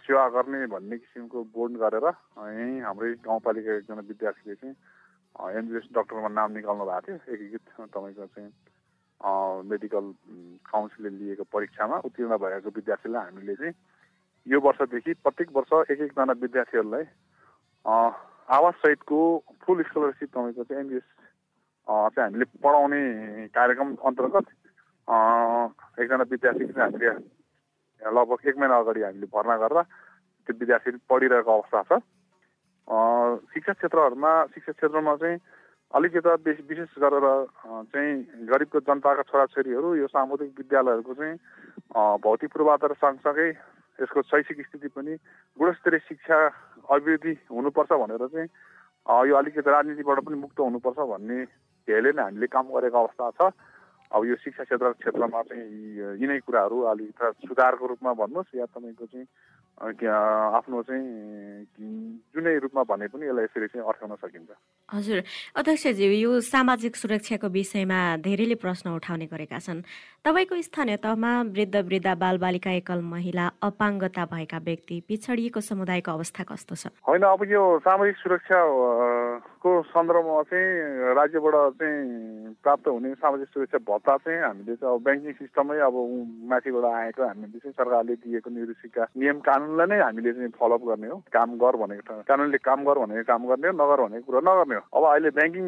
सेवा 0.00 0.28
गर्ने 0.28 0.66
भन्ने 0.72 0.96
किसिमको 0.98 1.38
बोर्ड 1.52 1.72
गरेर 1.82 2.06
यहीँ 2.06 2.80
हाम्रै 2.80 3.12
गाउँपालिका 3.24 3.76
एकजना 3.76 4.02
विद्यार्थीले 4.08 4.54
चाहिँ 4.54 4.74
एमबिएस 5.58 5.88
डक्टरमा 5.92 6.28
नाम 6.30 6.52
निकाल्नु 6.52 6.84
भएको 6.84 7.00
थियो। 7.06 7.34
एकीकृत 7.34 7.66
तपाईँको 7.92 8.26
चाहिँ 8.26 8.50
मेडिकल 9.68 10.06
काउन्सिलले 10.72 11.10
लिएको 11.10 11.44
परीक्षामा 11.52 11.96
उत्तीर्ण 12.08 12.36
भएको 12.40 12.70
विद्यार्थीलाई 12.76 13.24
हामीले 13.24 13.54
चाहिँ 13.60 13.74
यो 14.46 14.60
वर्षदेखि 14.60 15.12
प्रत्येक 15.20 15.48
वर्ष 15.56 15.72
एक 15.90 16.00
एकजना 16.00 16.32
विद्यार्थीहरूलाई 16.40 17.04
आवाससहितको 17.84 19.20
फुल 19.64 19.82
स्कलरसिप 19.82 20.28
तपाईँको 20.32 20.64
चाहिँ 20.64 20.82
एमबिएस 20.82 21.08
चाहिँ 21.86 22.24
हामीले 22.24 22.44
पढाउने 22.64 23.02
कार्यक्रम 23.52 23.94
अन्तर्गत 24.08 24.46
एकजना 25.10 26.24
विद्यार्थी 26.30 26.66
चाहिँ 26.66 26.82
हामीले 26.82 27.10
लगभग 28.02 28.48
एक 28.48 28.56
महिना 28.58 28.76
अगाडि 28.78 29.02
हामीले 29.02 29.26
भर्ना 29.34 29.56
गरेर 29.62 29.82
त्यो 30.48 30.54
विद्यार्थी 30.60 30.90
पढिरहेको 31.10 31.50
अवस्था 31.50 31.82
छ। 31.88 32.00
शिक्षा 33.50 33.72
क्षेत्रहरूमा 33.72 34.32
शिक्षा 34.54 34.72
क्षेत्रमा 34.72 35.14
चाहिँ 35.16 35.38
अलिकति 35.94 36.30
बेसी 36.46 36.62
विशेष 36.68 36.94
गरेर 37.02 37.26
चाहिँ 37.90 38.12
गरिबको 38.46 38.80
जनताका 38.86 39.22
छोराछोरीहरू 39.26 39.94
यो 39.96 40.06
सामुदायिक 40.06 40.54
विद्यालयहरूको 40.58 41.14
चाहिँ 41.14 41.36
भौतिक 42.22 42.50
पूर्वाधार 42.54 42.92
सँगसँगै 43.02 43.48
यसको 43.98 44.22
शैक्षिक 44.22 44.58
स्थिति 44.66 44.88
पनि 44.94 45.14
गुणस्तरीय 45.58 46.00
शिक्षा 46.06 46.38
अभिवृद्धि 46.88 47.34
हुनुपर्छ 47.50 47.92
भनेर 47.92 48.26
चाहिँ 48.26 48.48
यो 49.28 49.34
अलिकति 49.36 49.70
राजनीतिबाट 49.70 50.18
पनि 50.24 50.36
मुक्त 50.38 50.58
हुनुपर्छ 50.60 50.98
भन्ने 51.10 51.38
ध्येयले 51.44 52.10
नै 52.14 52.22
हामीले 52.22 52.46
काम 52.46 52.66
गरेको 52.70 52.98
अवस्था 52.98 53.30
छ। 53.34 53.52
अब 54.10 54.24
यो 54.24 54.34
शिक्षा 54.36 54.64
क्षेत्र 54.64 54.90
क्षेत्रमा 54.98 55.42
चाहिँ 55.42 56.18
यिनै 56.18 56.38
कुराहरू 56.40 56.78
अलिकति 56.84 57.46
सुधारको 57.46 57.86
रूपमा 57.86 58.12
भन्नुहोस् 58.16 58.54
या 58.54 58.66
तपाईँको 58.66 59.06
चाहिँ 59.06 59.26
आफ्नो 59.80 60.82
चाहिँ 60.82 61.64
जुनै 62.34 62.58
रूपमा 62.60 62.82
भने 62.84 63.06
पनि 63.08 63.26
यसलाई 63.26 63.44
यसरी 63.44 63.66
चाहिँ 63.66 63.86
अर्थाउन 63.88 64.14
सकिन्छ। 64.20 64.50
हजुर। 64.88 65.18
अध्यक्षज्यू 65.56 66.10
यो 66.12 66.40
सामाजिक 66.44 66.96
सुरक्षाको 66.96 67.48
विषयमा 67.48 68.00
धेरैले 68.20 68.54
प्रश्न 68.60 68.90
उठाउने 68.92 69.26
गरेका 69.32 69.58
छन्। 69.58 69.80
तपाईँको 70.20 70.54
स्थानीय 70.60 70.96
तहमा 71.00 71.32
वृद्ध 71.56 71.76
वृद्ध 71.76 72.08
बालबालिका 72.12 72.70
एकल 72.70 73.00
महिला 73.00 73.46
अपाङ्गता 73.62 74.24
भएका 74.28 74.58
व्यक्ति 74.58 74.96
पिछडिएको 75.08 75.60
समुदायको 75.60 76.10
अवस्था 76.12 76.42
कस्तो 76.44 76.74
छ? 76.74 76.86
होइन 77.06 77.22
अब 77.22 77.40
यो 77.48 77.62
सामाजिक 77.80 78.16
सुरक्षाको 78.20 79.70
सन्दर्भमा 79.94 80.42
चाहिँ 80.50 80.68
राज्यबाट 81.16 81.54
चाहिँ 81.80 82.54
प्राप्त 82.60 82.86
हुने 82.88 83.14
सामाजिक 83.14 83.48
सुरक्षा 83.48 83.78
भत्ता 83.88 84.16
चाहिँ 84.26 84.40
हामीले 84.42 84.74
चाहिँ 84.76 84.94
अब 84.94 85.02
ब्याङ्किङ 85.06 85.32
सिस्टमै 85.40 85.78
अब 85.88 85.94
माथिबाट 86.50 86.84
आएको 86.84 87.22
हामीले 87.22 87.58
चाहिँ 87.62 87.72
सरकारले 87.78 88.14
दिएको 88.20 88.50
निर्देशिका 88.50 89.02
नियम 89.16 89.38
कानुन 89.40 89.69
कानुनलाई 89.70 89.86
नै 89.86 90.02
हामीले 90.02 90.32
चाहिँ 90.32 90.50
फलोअप 90.58 90.82
गर्ने 90.82 91.06
हो 91.06 91.16
काम 91.30 91.50
गर 91.62 91.76
भनेको 91.78 92.22
कानुनले 92.26 92.58
काम 92.58 92.80
गर 92.84 92.98
भनेको 92.98 93.24
काम 93.30 93.46
गर्ने 93.46 93.66
हो 93.68 93.74
नगर 93.78 94.00
भनेको 94.02 94.26
कुरा 94.26 94.40
नगर्ने 94.42 94.74
हो। 94.74 94.82
अब 94.90 95.04
अहिले 95.10 95.30
ब्याङ्किङ 95.38 95.66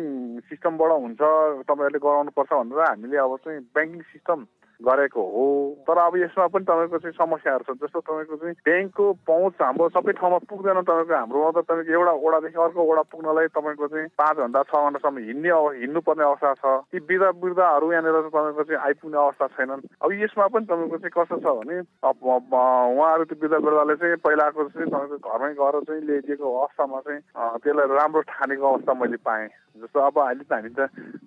सिस्टमबाट 0.51 0.91
हुन्छ 1.03 1.23
तपाईँहरूले 1.63 2.01
गराउनुपर्छ 2.03 2.53
भनेर 2.53 2.81
हामीले 2.83 3.17
अब 3.23 3.37
चाहिँ 3.45 3.61
ब्याङ्किङ 3.71 4.01
सिस्टम 4.13 4.39
गरेको 4.83 5.23
हो। 5.35 5.47
तर 5.87 5.99
अब 5.99 6.17
यसमा 6.17 6.47
पनि 6.53 6.65
तपाईँको 6.65 6.99
चाहिँ 6.99 7.17
समस्याहरू 7.17 7.65
छ। 7.65 7.77
जस्तो 7.83 8.01
तपाईँको 8.01 8.37
चाहिँ 8.43 8.55
ब्याङ्कको 8.67 9.05
पहुँच 9.27 9.55
हाम्रो 9.63 9.89
सबै 9.97 10.13
ठाउँमा 10.19 10.39
पुग्दैन 10.51 10.81
तपाईँको। 10.83 11.15
हाम्रोमा 11.15 11.51
त 11.51 11.65
तपाईँको 11.67 11.93
एउटा 11.93 12.13
ओडादेखि 12.27 12.59
अर्को 12.67 12.81
ओडा 12.83 13.03
पुग्नलाई 13.13 13.47
तपाईँको 13.57 13.87
चाहिँ 13.93 14.09
पाँच 14.19 14.37
घन्टा 14.43 14.63
छ 14.69 14.73
घन्टासम्म 14.83 15.19
हिँड्ने 15.29 15.51
हिँड्नुपर्ने 15.83 16.25
अवस्था 16.25 16.53
छ। 16.59 16.65
ती 16.93 16.99
वृद्ध 16.99 17.31
वृद्धहरू 17.43 17.87
यहाँनिर 17.93 18.19
तपाईँको 18.29 18.63
चाहिँ 18.63 18.81
आइपुग्ने 18.83 19.19
अवस्था 19.23 19.47
छैनन्। 19.55 19.87
अब 20.03 20.11
यसमा 20.23 20.47
पनि 20.53 20.65
तपाईँको 20.67 20.97
चाहिँ 20.99 21.15
कस्तो 21.17 21.37
छ 21.43 21.47
भने 21.63 21.77
उहाँहरू 22.03 23.25
त्यो 23.25 23.37
वृद्ध 23.39 23.55
वृद्धले 23.63 23.95
चाहिँ 24.03 24.17
पहिलाको 24.27 24.61
चाहिँ 24.69 24.89
तपाईँको 24.91 25.17
घरमै 25.31 25.53
गएर 25.61 25.75
चाहिँ 25.87 26.03
ल्याइदिएको 26.03 26.47
अवस्थामा 26.59 26.99
चाहिँ 27.07 27.21
त्यसलाई 27.63 27.87
राम्रो 27.99 28.21
ठानेको 28.33 28.65
अवस्था 28.73 28.93
मैले 29.01 29.19
पाएँ। 29.23 29.49
जस्तो 29.73 29.99
अब 30.01 30.19
अहिले 30.21 30.45
त 30.45 30.53
हामी 30.53 30.71
त 30.77 30.81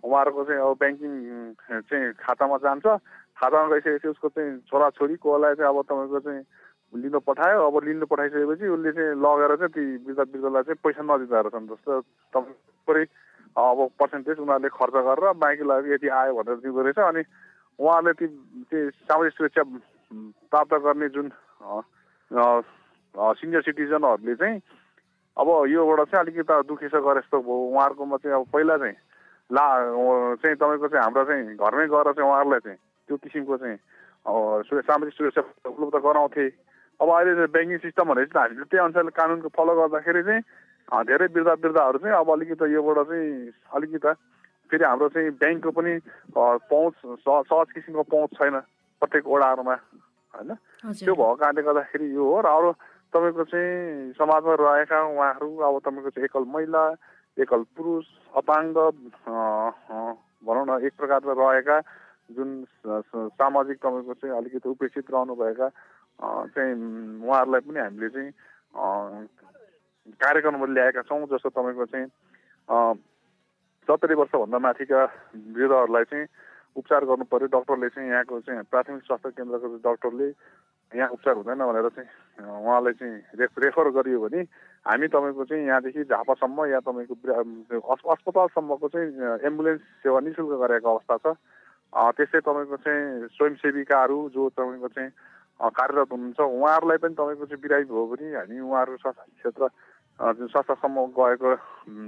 उहाँहरूको 0.05 0.43
चाहिँ 0.45 0.61
अब 0.61 0.77
ब्याङ्किङ 0.77 1.13
चाहिँ 1.89 2.13
खातामा 2.13 2.57
जान्छ। 2.61 2.85
खातामा 3.37 3.67
गइसकेपछि 3.69 4.07
उसको 4.07 4.29
चाहिँ 4.29 4.51
छोराछोरी 4.69 5.15
कोलाई 5.19 5.55
चाहिँ 5.55 5.69
अब 5.69 5.81
तपाईँको 5.83 6.19
चाहिँ 6.19 6.43
लिनु 6.93 7.19
पठायो। 7.19 7.59
अब 7.67 7.75
लिनु 7.83 8.05
पठाइसकेपछि 8.05 8.65
उसले 8.67 8.91
चाहिँ 8.95 9.15
लगेर 9.19 9.55
चाहिँ 9.55 9.73
ती 9.75 9.83
वृद्ध 10.05 10.19
वृद्धलाई 10.19 10.63
चाहिँ 10.63 10.79
पैसा 10.83 11.01
नदिँदो 11.03 11.35
रहेछन् 11.35 11.67
जस्तो 11.67 11.91
तपाईँ 12.33 13.07
अब 13.55 13.77
पर्सेन्टेज 13.99 14.37
उनीहरूले 14.39 14.69
खर्च 14.71 14.95
गरेर 15.07 15.33
बाँकीलाई 15.35 15.91
यति 15.93 16.07
आयो 16.07 16.33
भनेर 16.35 16.57
दिँदो 16.63 16.81
रहेछ। 16.81 16.99
अनि 16.99 17.23
उहाँहरूले 17.79 18.13
ती 18.19 18.27
त्यो 18.71 18.89
सामाजिक 19.11 19.33
सुरक्षा 19.35 19.63
प्राप्त 20.51 20.73
गर्ने 20.85 21.07
जुन 21.15 21.27
सिनियर 22.31 23.61
सिटिजनहरूले 23.67 24.35
चाहिँ 24.35 24.59
अब 25.37 25.47
योबाट 25.67 25.99
चाहिँ 26.07 26.23
अलिकति 26.23 26.63
दुखी 26.67 26.87
छ 26.87 26.95
गरे 27.03 27.19
जस्तो 27.19 27.37
भयो। 27.43 27.59
उहाँहरूकोमा 27.75 28.17
चाहिँ 28.23 28.35
अब 28.39 28.47
पहिला 28.53 28.75
चाहिँ 28.77 28.95
ला 29.51 29.65
चाहिँ 30.39 30.55
तपाईँको 30.55 30.87
चाहिँ 30.87 31.03
हाम्रो 31.03 31.23
चाहिँ 31.23 31.55
घरमै 31.55 31.87
गएर 31.87 32.11
चाहिँ 32.11 32.29
उहाँहरूलाई 32.29 32.59
चाहिँ 32.63 32.79
त्यो 33.07 33.15
किसिमको 33.23 33.55
चाहिँ 33.57 33.77
सामाजिक 34.81 35.13
सुरक्षा 35.13 35.41
उपलब्ध 35.69 35.95
गराउँथे। 36.05 36.45
अब 36.99 37.09
अहिले 37.09 37.33
चाहिँ 37.35 37.51
ब्याङ्किङ 37.55 37.77
सिस्टम 37.85 38.05
भनेपछि 38.09 38.31
चाहिँ 38.33 38.47
हामीले 38.49 38.65
त्यही 38.71 38.83
अनुसारले 38.85 39.11
कानुनको 39.19 39.49
फलो 39.55 39.73
गर्दाखेरि 39.79 40.21
चाहिँ 40.23 40.41
धेरै 41.09 41.27
वृद्ध 41.35 41.49
वृद्धहरू 41.49 41.97
चाहिँ 42.01 42.15
अब 42.15 42.29
अलिकति 42.31 42.65
योबाट 42.73 42.97
चाहिँ 43.09 43.51
अलिकति 43.75 44.13
फेरि 44.71 44.83
हाम्रो 44.85 45.07
चाहिँ 45.13 45.29
ब्याङ्कको 45.41 45.71
पनि 45.77 45.93
पहुँच 46.33 46.93
सहज 47.25 47.67
किसिमको 47.73 48.03
पहुँच 48.09 48.29
छैन 48.39 48.55
प्रत्येक 49.01 49.23
वडाहरूमा 49.27 49.75
होइन? 50.33 50.49
त्यो 50.97 51.13
भएको 51.13 51.35
कारणले 51.41 51.61
गर्दाखेरि 51.61 52.07
यो 52.15 52.23
हो। 52.25 52.41
र 52.41 52.47
अरू 52.49 52.71
तपाईँको 53.13 53.43
चाहिँ 53.51 54.13
समाजमा 54.17 54.53
रहेका 54.61 54.97
उहाँहरू 55.13 55.49
अब 55.67 55.75
तपाईँको 55.85 56.09
चाहिँ 56.15 56.25
एकल 56.25 56.43
महिला 56.55 56.83
एकल 57.37 57.61
पुरुष 57.75 58.05
अपाङ्ग 58.39 58.77
भनौँ 60.47 60.65
न 60.65 60.71
एक 60.85 60.93
प्रकारले 60.97 61.33
रहेका 61.35 61.77
जुन 62.29 62.49
सामाजिक 63.37 63.77
तपाईँको 63.77 64.13
चाहिँ 64.13 64.35
अलिकति 64.37 64.69
उपेक्षित 64.69 65.11
रहनुभएका 65.11 65.69
चाहिँ 66.49 66.73
उहाँहरूलाई 67.21 67.61
पनि 67.61 67.79
हामीले 67.79 68.09
चाहिँ 68.09 68.31
कार्यक्रमहरू 70.17 70.71
ल्याएका 70.73 71.01
छौँ 71.01 71.25
जस्तो 71.27 71.49
तपाईँको 71.49 71.85
चाहिँ 71.85 72.07
सत्तरी 73.87 74.15
वर्षभन्दा 74.15 74.57
माथिका 74.57 75.03
वृद्धहरूलाई 75.53 76.03
चाहिँ 76.03 76.25
उपचार 76.75 77.05
गर्नु 77.05 77.25
पऱ्यो 77.29 77.47
डक्टरले 77.47 77.89
चाहिँ 77.89 78.09
यहाँको 78.09 78.39
चाहिँ 78.41 78.63
प्राथमिक 78.69 79.03
स्वास्थ्य 79.03 79.29
केन्द्रको 79.37 79.67
डक्टरले 79.85 80.27
यहाँ 80.91 81.09
उपचार 81.09 81.35
हुँदैन 81.35 81.61
भनेर 81.61 81.89
चाहिँ 81.93 82.09
उहाँलाई 82.41 82.93
चाहिँ 82.93 83.15
रेफ 83.39 83.59
रेफर 83.59 83.89
गरियो 83.91 84.19
भने 84.19 84.41
हामी 84.85 85.07
तपाईँको 85.07 85.45
चाहिँ 85.45 85.65
यहाँदेखि 85.65 86.03
झापासम्म 86.03 86.65
या 86.65 86.79
तपाईँको 86.79 87.15
अस्पतालसम्मको 88.11 88.87
चाहिँ 88.89 89.09
एम्बुलेन्स 89.45 89.81
सेवा 90.03 90.19
नि 90.19 90.31
शुल्क 90.33 90.51
गरेको 90.61 90.89
अवस्था 90.89 91.17
छ। 91.23 91.37
त्यस्तै 91.93 92.39
तपाईँको 92.39 92.77
चाहिँ 92.77 93.27
स्वयंसेविकाहरू 93.29 94.17
जो 94.29 94.49
तपाईँको 94.49 94.87
चाहिँ 94.87 95.09
कार्यरत 95.59 96.11
हुनुहुन्छ 96.11 96.39
उहाँहरूलाई 96.39 96.97
पनि 96.97 97.13
तपाईँको 97.13 97.45
चाहिँ 97.45 97.61
बिरामी 97.61 97.85
भयो 97.85 98.05
भने 98.07 98.27
हामी 98.35 98.59
उहाँहरू 98.59 98.97
स्वास्थ्य 98.97 99.31
क्षेत्र 99.39 99.63
जुन 100.35 100.47
स्वास्थ्यसम्म 100.47 101.05
गएको 101.15 101.55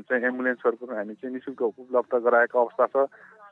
चाहिँ 0.04 0.24
एम्बुलेन्सहरूको 0.24 0.86
हामी 0.88 1.14
चाहिँ 1.14 1.34
नि 1.34 1.40
शुल्क 1.40 1.62
उपलब्ध 1.62 2.14
गराएको 2.16 2.58
अवस्था 2.60 2.86
छ। 2.88 3.08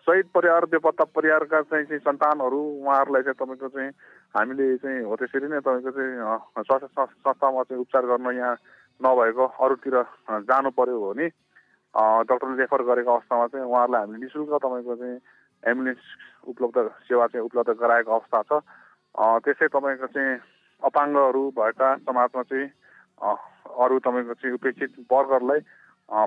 शहीद 0.06 0.26
परिवार 0.36 0.66
बेपत्ता 0.70 1.04
परिवारका 1.16 1.62
चाहिँ 1.62 1.86
चाहिँ 1.86 2.00
सन्तानहरू 2.00 2.60
उहाँहरूलाई 2.84 3.24
चाहिँ 3.24 3.40
तपाईँको 3.40 3.68
चाहिँ 3.68 3.90
हामीले 4.36 4.68
चाहिँ 4.78 5.04
हो 5.04 5.16
त्यसरी 5.16 5.48
नै 5.50 5.60
तपाईँको 5.60 5.92
चाहिँ 5.92 6.64
स्वास्थ्य 6.64 6.88
संस्थामा 7.26 7.64
चाहिँ 7.64 7.82
उपचार 7.82 8.06
गर्न 8.06 8.28
यहाँ 8.38 8.56
नभएको 9.00 9.46
अरूतिर 9.60 9.96
जानु 10.46 10.70
पर्यो 10.72 11.00
भने 11.04 11.28
डक्टरले 12.28 12.56
रेफर 12.60 12.82
गरेको 12.84 13.12
अवस्थामा 13.12 13.48
चाहिँ 13.48 13.66
उहाँहरूलाई 13.66 14.02
हामीले 14.02 14.20
नि 14.20 14.30
शुल्क 14.30 14.52
तपाईँको 14.62 14.96
चाहिँ 14.96 15.20
एम्बुलेन्स 15.66 16.06
उपलब्ध 16.48 16.78
सेवा 17.04 17.28
चाहिँ 17.28 17.46
उपलब्ध 17.46 17.70
गराएको 17.76 18.12
अवस्था 18.12 18.42
छ। 18.42 18.62
त्यसै 19.42 19.68
तपाईँको 19.68 20.08
चाहिँ 20.08 20.40
अपाङ्गहरू 20.84 21.44
भएका 21.52 21.90
समाजमा 22.04 22.44
चाहिँ 22.44 22.68
अरू 23.22 24.00
तपाईँको 24.00 24.34
चाहिँ 24.36 24.54
उपेक्षित 24.54 24.92
वर्गहरूलाई 25.08 25.60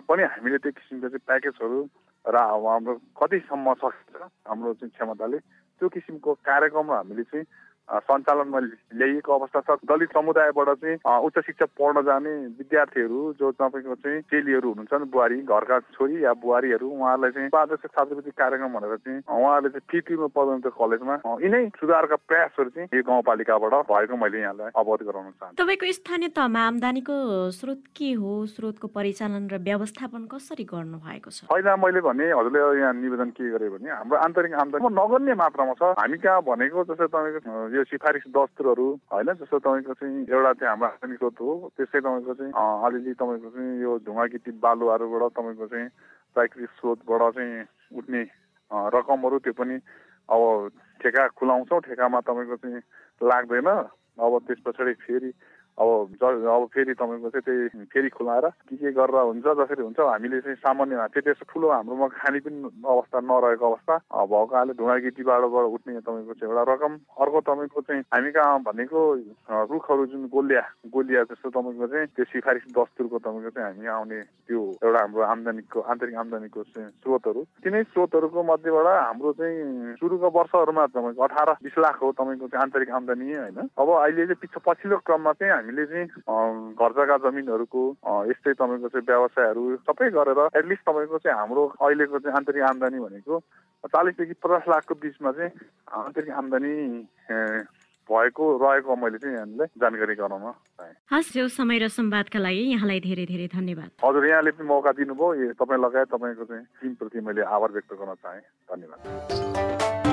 पनि 0.04 0.22
हामीले 0.24 0.58
त्यो 0.58 0.72
किसिमको 0.72 1.08
चाहिँ 1.08 1.26
प्याकेजहरू 1.26 1.80
र 2.24 2.36
हाम्रो 2.36 2.94
कतिसम्म 3.14 3.74
सकिन्छ 3.74 4.22
हाम्रो 4.48 4.74
चाहिँ 4.74 4.90
क्षमताले 4.90 5.38
त्यो 5.38 5.88
किसिमको 5.88 6.34
कार्यक्रम 6.42 6.90
हामीले 6.92 7.22
चाहिँ 7.24 7.46
सञ्चालनमा 7.88 8.58
ल्याइएको 9.00 9.32
अवस्था 9.32 9.60
छ। 9.64 9.78
दलित 9.88 10.10
समुदायबाट 10.12 10.68
चाहिँ 10.78 10.96
उच्च 11.24 11.38
शिक्षा 11.46 11.66
पढ्न 11.78 12.02
जाने 12.04 12.32
विद्यार्थीहरू 12.60 13.20
जो 13.40 13.50
तपाईँको 13.56 13.94
चाहिँ 14.04 14.20
चेलीहरू 14.28 14.68
हुनुहुन्छ 14.68 15.08
बुहारी 15.08 15.36
घरका 15.42 15.78
छोरी 15.96 16.24
या 16.24 16.32
बुहारीहरू 16.42 16.86
उहाँहरूलाई 16.88 17.30
चाहिँ 17.32 17.48
पादर्श 17.48 17.84
छात्रवृत्ति 17.88 18.30
कार्यक्रम 18.36 18.72
भनेर 18.76 18.96
चाहिँ 18.96 19.20
उहाँहरूले 19.24 19.70
चाहिँ 19.72 19.86
फी 19.88 20.00
तिर्नु 20.04 20.28
पर्दैन 20.36 20.60
कलेजमा 20.68 21.14
यिनै 21.42 21.62
सुधारका 21.80 22.16
प्रयासहरू 22.28 22.70
चाहिँ 22.76 22.88
यो 22.92 23.02
गाउँपालिकाबाट 23.08 23.74
भएको 23.88 24.16
मैले 24.16 24.38
यहाँलाई 24.40 24.70
अवगत 24.76 25.02
गराउन 25.08 25.32
चाहन्छु। 25.32 25.56
तपाईँको 25.56 25.92
स्थानीय 25.98 26.28
तहमा 26.36 26.60
आमदानीको 26.68 27.16
स्रोत 27.56 27.82
के 27.96 28.12
हो? 28.20 28.32
स्रोतको 28.48 28.86
परिचालन 28.92 29.48
र 29.48 29.56
व्यवस्थापन 29.64 30.22
कसरी 30.28 30.64
गर्नु 30.68 30.98
भएको 30.98 31.30
छ? 31.30 31.48
पहिला 31.48 31.76
मैले 31.76 32.00
भने 32.04 32.26
हजुरले 32.36 32.60
यहाँ 32.80 32.92
निवेदन 33.00 33.30
के 33.32 33.50
गरेँ 33.56 33.70
भने 33.72 33.90
हाम्रो 33.90 34.16
आन्तरिक 34.18 34.52
आमदानी 34.60 34.92
नगर्ने 34.92 35.34
मात्रामा 35.34 35.74
छ। 35.80 35.82
हामी 35.96 36.18
कहाँ 36.18 36.42
भनेको 36.44 36.84
जस्तै 36.84 37.06
तपाईँको 37.08 37.77
यो 37.78 37.84
सिफारिस 37.86 38.24
दस्तुरहरू 38.34 38.86
होइन? 39.12 39.28
जस्तो 39.38 39.58
तपाईँको 39.58 39.94
चाहिँ 39.94 40.26
एउटा 40.26 40.52
चाहिँ 40.52 40.70
हाम्रो 40.70 40.86
आर्सेनिक 40.88 41.18
स्रोत 41.18 41.40
हो 41.40 41.52
त्यसै 41.76 42.00
तपाईँको 42.00 42.34
चाहिँ 42.34 42.52
अलिअलि 42.84 43.12
तपाईँको 43.14 43.50
चाहिँ 43.54 43.80
यो 43.80 43.90
ढुङ्गा 44.02 44.24
गिटी 44.34 44.50
बालुवाहरूबाट 44.58 45.32
तपाईँको 45.38 45.66
चाहिँ 45.68 45.88
प्राकृतिक 46.34 46.70
स्रोतबाट 46.78 47.22
चाहिँ 47.34 47.54
उठ्ने 47.98 48.22
रकमहरू 48.94 49.38
त्यो 49.38 49.52
पनि 49.54 49.76
अब 50.28 50.42
ठेका 51.00 51.22
खुलाउँछौँ 51.38 51.80
ठेकामा 51.86 52.20
तपाईँको 52.20 52.56
चाहिँ 52.58 52.82
लाग्दैन। 53.20 53.68
अब 54.18 54.32
त्यस 54.46 54.58
पछाडि 54.66 54.92
फेरि 54.98 55.30
अब 55.78 55.88
अब 56.22 56.66
फेरि 56.74 56.94
तपाईँको 56.94 57.28
चाहिँ 57.30 57.42
त्यही 57.46 57.84
फेरि 57.86 58.08
खुलाएर 58.08 58.46
के 58.66 58.76
के 58.76 58.90
गरेर 58.92 59.22
हुन्छ 59.22 59.46
जसरी 59.46 59.82
हुन्छ 59.82 60.00
हामीले 60.00 60.40
चाहिँ 60.40 60.56
सामान्य 60.58 61.06
त्यो 61.14 61.22
त्यस्तो 61.22 61.44
ठुलो 61.48 61.70
हाम्रोमा 61.70 62.06
खाने 62.08 62.38
पनि 62.40 62.58
अवस्था 62.82 63.18
नरहेको 63.20 63.66
अवस्था 63.66 63.94
भएको 63.96 64.46
कारणले 64.46 64.72
ढुङ्गा 64.74 64.96
गिटीबाट 64.98 65.42
उठ्ने 65.44 66.00
तपाईँको 66.00 66.34
चाहिँ 66.34 66.50
एउटा 66.50 66.64
रकम 66.72 66.92
अर्को 67.20 67.40
तपाईँको 67.40 67.80
चाहिँ 67.80 68.02
हामी 68.14 68.30
कहाँ 68.30 68.58
भनेको 68.62 69.00
रुखहरू 69.70 70.06
जुन 70.06 70.26
गोलिया 70.28 70.64
गोलिया 70.90 71.22
जस्तो 71.30 71.48
तपाईँको 71.50 71.86
चाहिँ 71.86 72.06
त्यो 72.06 72.24
सिफारिस 72.24 72.64
दस्तुरको 72.74 73.18
तपाईँको 73.18 73.50
चाहिँ 73.50 73.68
हामी 73.68 73.86
आउने 73.86 74.20
त्यो 74.48 74.60
एउटा 74.82 74.98
हाम्रो 74.98 75.22
आम्दानीको 75.22 75.80
आन्तरिक 75.80 76.14
आम्दानीको 76.16 76.62
चाहिँ 76.62 76.90
स्रोतहरू। 76.90 77.40
तिनै 77.64 77.82
स्रोतहरूको 77.82 78.42
मध्येबाट 78.42 78.86
हाम्रो 78.86 79.32
चाहिँ 79.32 79.94
सुरुको 79.94 80.28
वर्षहरूमा 80.38 80.86
तपाईँको 80.86 81.22
अठार 81.22 81.50
बिस 81.62 81.78
लाख 81.78 81.96
हो 82.02 82.12
तपाईँको 82.12 82.46
चाहिँ 82.48 82.62
आन्तरिक 82.62 82.90
आम्दानी 82.90 83.32
होइन? 83.32 83.58
अब 83.78 83.88
अहिले 83.88 84.26
चाहिँ 84.26 84.40
पछि 84.42 84.60
पछिल्लो 84.66 84.96
क्रममा 85.06 85.32
चाहिँ 85.32 85.52
हामीले 85.68 85.84
चाहिँ 85.84 86.08
घर 86.72 86.90
जग्गा 86.96 87.16
जमिनहरूको 87.28 87.82
यस्तै 88.32 88.52
तपाईँको 88.56 88.88
चाहिँ 88.88 89.04
व्यवसायहरू 89.04 89.62
सबै 89.84 90.08
गरेर 90.16 90.40
एटलिस्ट 90.56 90.82
तपाईँको 90.88 91.18
चाहिँ 91.20 91.36
हाम्रो 91.38 91.62
अहिलेको 91.76 92.18
चाहिँ 92.24 92.36
आन्तरिक 92.40 92.62
आम्दानी 92.64 92.98
भनेको 93.04 93.34
चालिसदेखि 93.84 94.34
पचास 94.40 94.64
लाखको 94.64 94.94
बिचमा 94.96 95.30
चाहिँ 95.36 95.52
आन्तरिक 95.92 96.32
आम्दानी 96.40 96.72
भएको 98.08 98.44
रहेको 98.64 98.96
मैले 98.96 99.18
चाहिँ 99.20 99.36
यहाँलाई 99.36 99.68
जानकारी 99.76 100.14
गराउन 100.16 100.44
चाहेँ। 100.48 100.94
हस् 101.12 101.36
यो 101.36 101.44
समय 101.52 101.78
र 101.84 101.88
संवादका 101.92 102.38
लागि 102.40 102.64
यहाँलाई 102.72 103.00
धेरै 103.04 103.24
धेरै 103.28 103.48
धन्यवाद। 103.52 103.90
हजुर 104.00 104.24
यहाँले 104.24 104.50
पनि 104.56 104.64
मौका 104.64 104.92
दिनुभयो। 104.96 105.52
तपाईँ 105.52 105.80
लगायत 105.84 106.08
तपाईँको 106.08 106.44
चाहिँ 106.48 106.64
टिमप्रति 106.80 107.20
मैले 107.20 107.44
आभार 107.44 107.70
व्यक्त 107.76 107.92
गर्न 107.92 108.14
चाहेँ। 108.16 108.40
धन्यवाद। 108.72 110.07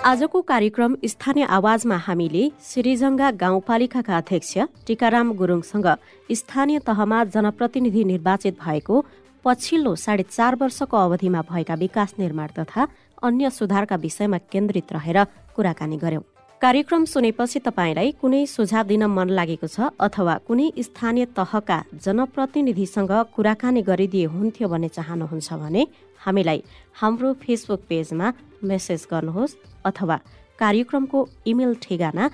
आजको 0.00 0.40
कार्यक्रम 0.42 0.94
स्थानीय 1.04 1.44
आवाजमा 1.46 1.96
हामीले 1.98 2.42
सिरिजङ्गा 2.64 3.30
गाउँपालिकाका 3.36 4.16
अध्यक्ष 4.18 4.52
टिकाराम 4.86 5.32
गुरुङसँग 5.36 5.88
स्थानीय 6.32 6.78
तहमा 6.86 7.18
जनप्रतिनिधि 7.26 8.04
निर्वाचित 8.06 8.56
भएको 8.58 9.04
पछिल्लो 9.44 9.94
साढे 9.98 10.24
चार 10.30 10.56
वर्षको 10.56 10.96
अवधिमा 10.98 11.42
भएका 11.44 11.74
विकास 11.76 12.14
निर्माण 12.18 12.48
तथा 12.58 12.88
अन्य 13.22 13.50
सुधारका 13.52 13.96
विषयमा 13.98 14.38
केन्द्रित 14.48 14.92
रहेर 14.92 15.24
कुराकानी 15.56 15.96
गर्यौं। 15.98 16.22
कार्यक्रम 16.62 17.04
सुनेपछि 17.06 17.58
तपाईँलाई 17.60 18.10
कुनै 18.20 18.44
सुझाव 18.48 18.84
दिन 18.86 19.04
मन 19.10 19.28
लागेको 19.32 19.68
छ 19.68 19.92
अथवा 20.00 20.34
कुनै 20.48 20.72
स्थानीय 20.80 21.24
तहका 21.36 21.78
जनप्रतिनिधिसँग 21.98 23.12
कुराकानी 23.36 23.82
गरिदिए 23.82 24.26
हुन्थ्यो 24.30 24.68
भन्ने 24.68 24.88
चाहनुहुन्छ 24.96 25.52
भने 25.54 25.86
हामीलाई 26.20 26.62
हाम्रो 27.00 27.32
फेसबुक 27.42 27.80
पेजमा 27.88 28.32
मेसेज 28.62 29.06
गर्नुहोस् 29.10 29.56
अथवा 29.88 30.16
कार्यक्रमको 30.58 31.18
इमेल 31.46 31.74
ठेगाना 31.82 32.24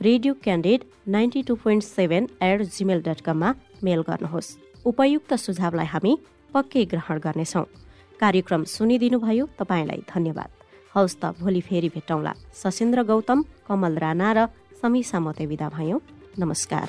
radio 0.00 0.32
candid 0.44 0.80
ninety 1.08 1.42
two 1.48 1.54
point 1.64 1.82
seven 1.84 2.28
eight 2.42 2.62
Gmail 2.76 3.00
dot 3.06 3.20
कममा 3.26 3.54
मेल 3.84 4.00
गर्नुहोस्। 4.08 4.48
उपयुक्त 4.86 5.34
सुझावलाई 5.36 5.86
हामी 5.92 6.12
पक्कै 6.54 6.84
ग्रहण 6.92 7.18
गर्नेछौँ। 7.26 7.64
कार्यक्रम 8.20 8.64
सुनिदिनुभयो 8.64 9.44
तपाईँलाई 9.60 10.00
धन्यवाद। 10.08 10.50
हौस् 10.94 11.18
त 11.20 11.24
भोलि 11.40 11.60
फेरि 11.60 11.88
भेटौँला। 11.92 12.32
सशेन्द्र 12.62 13.02
गौतम 13.04 13.44
कमल 13.68 13.94
राणा 14.04 14.32
र 14.32 14.38
समीसा 14.80 15.18
मते 15.20 15.44
विदा 15.46 15.68
भयौँ। 15.76 16.00
नमस्कार। 16.38 16.88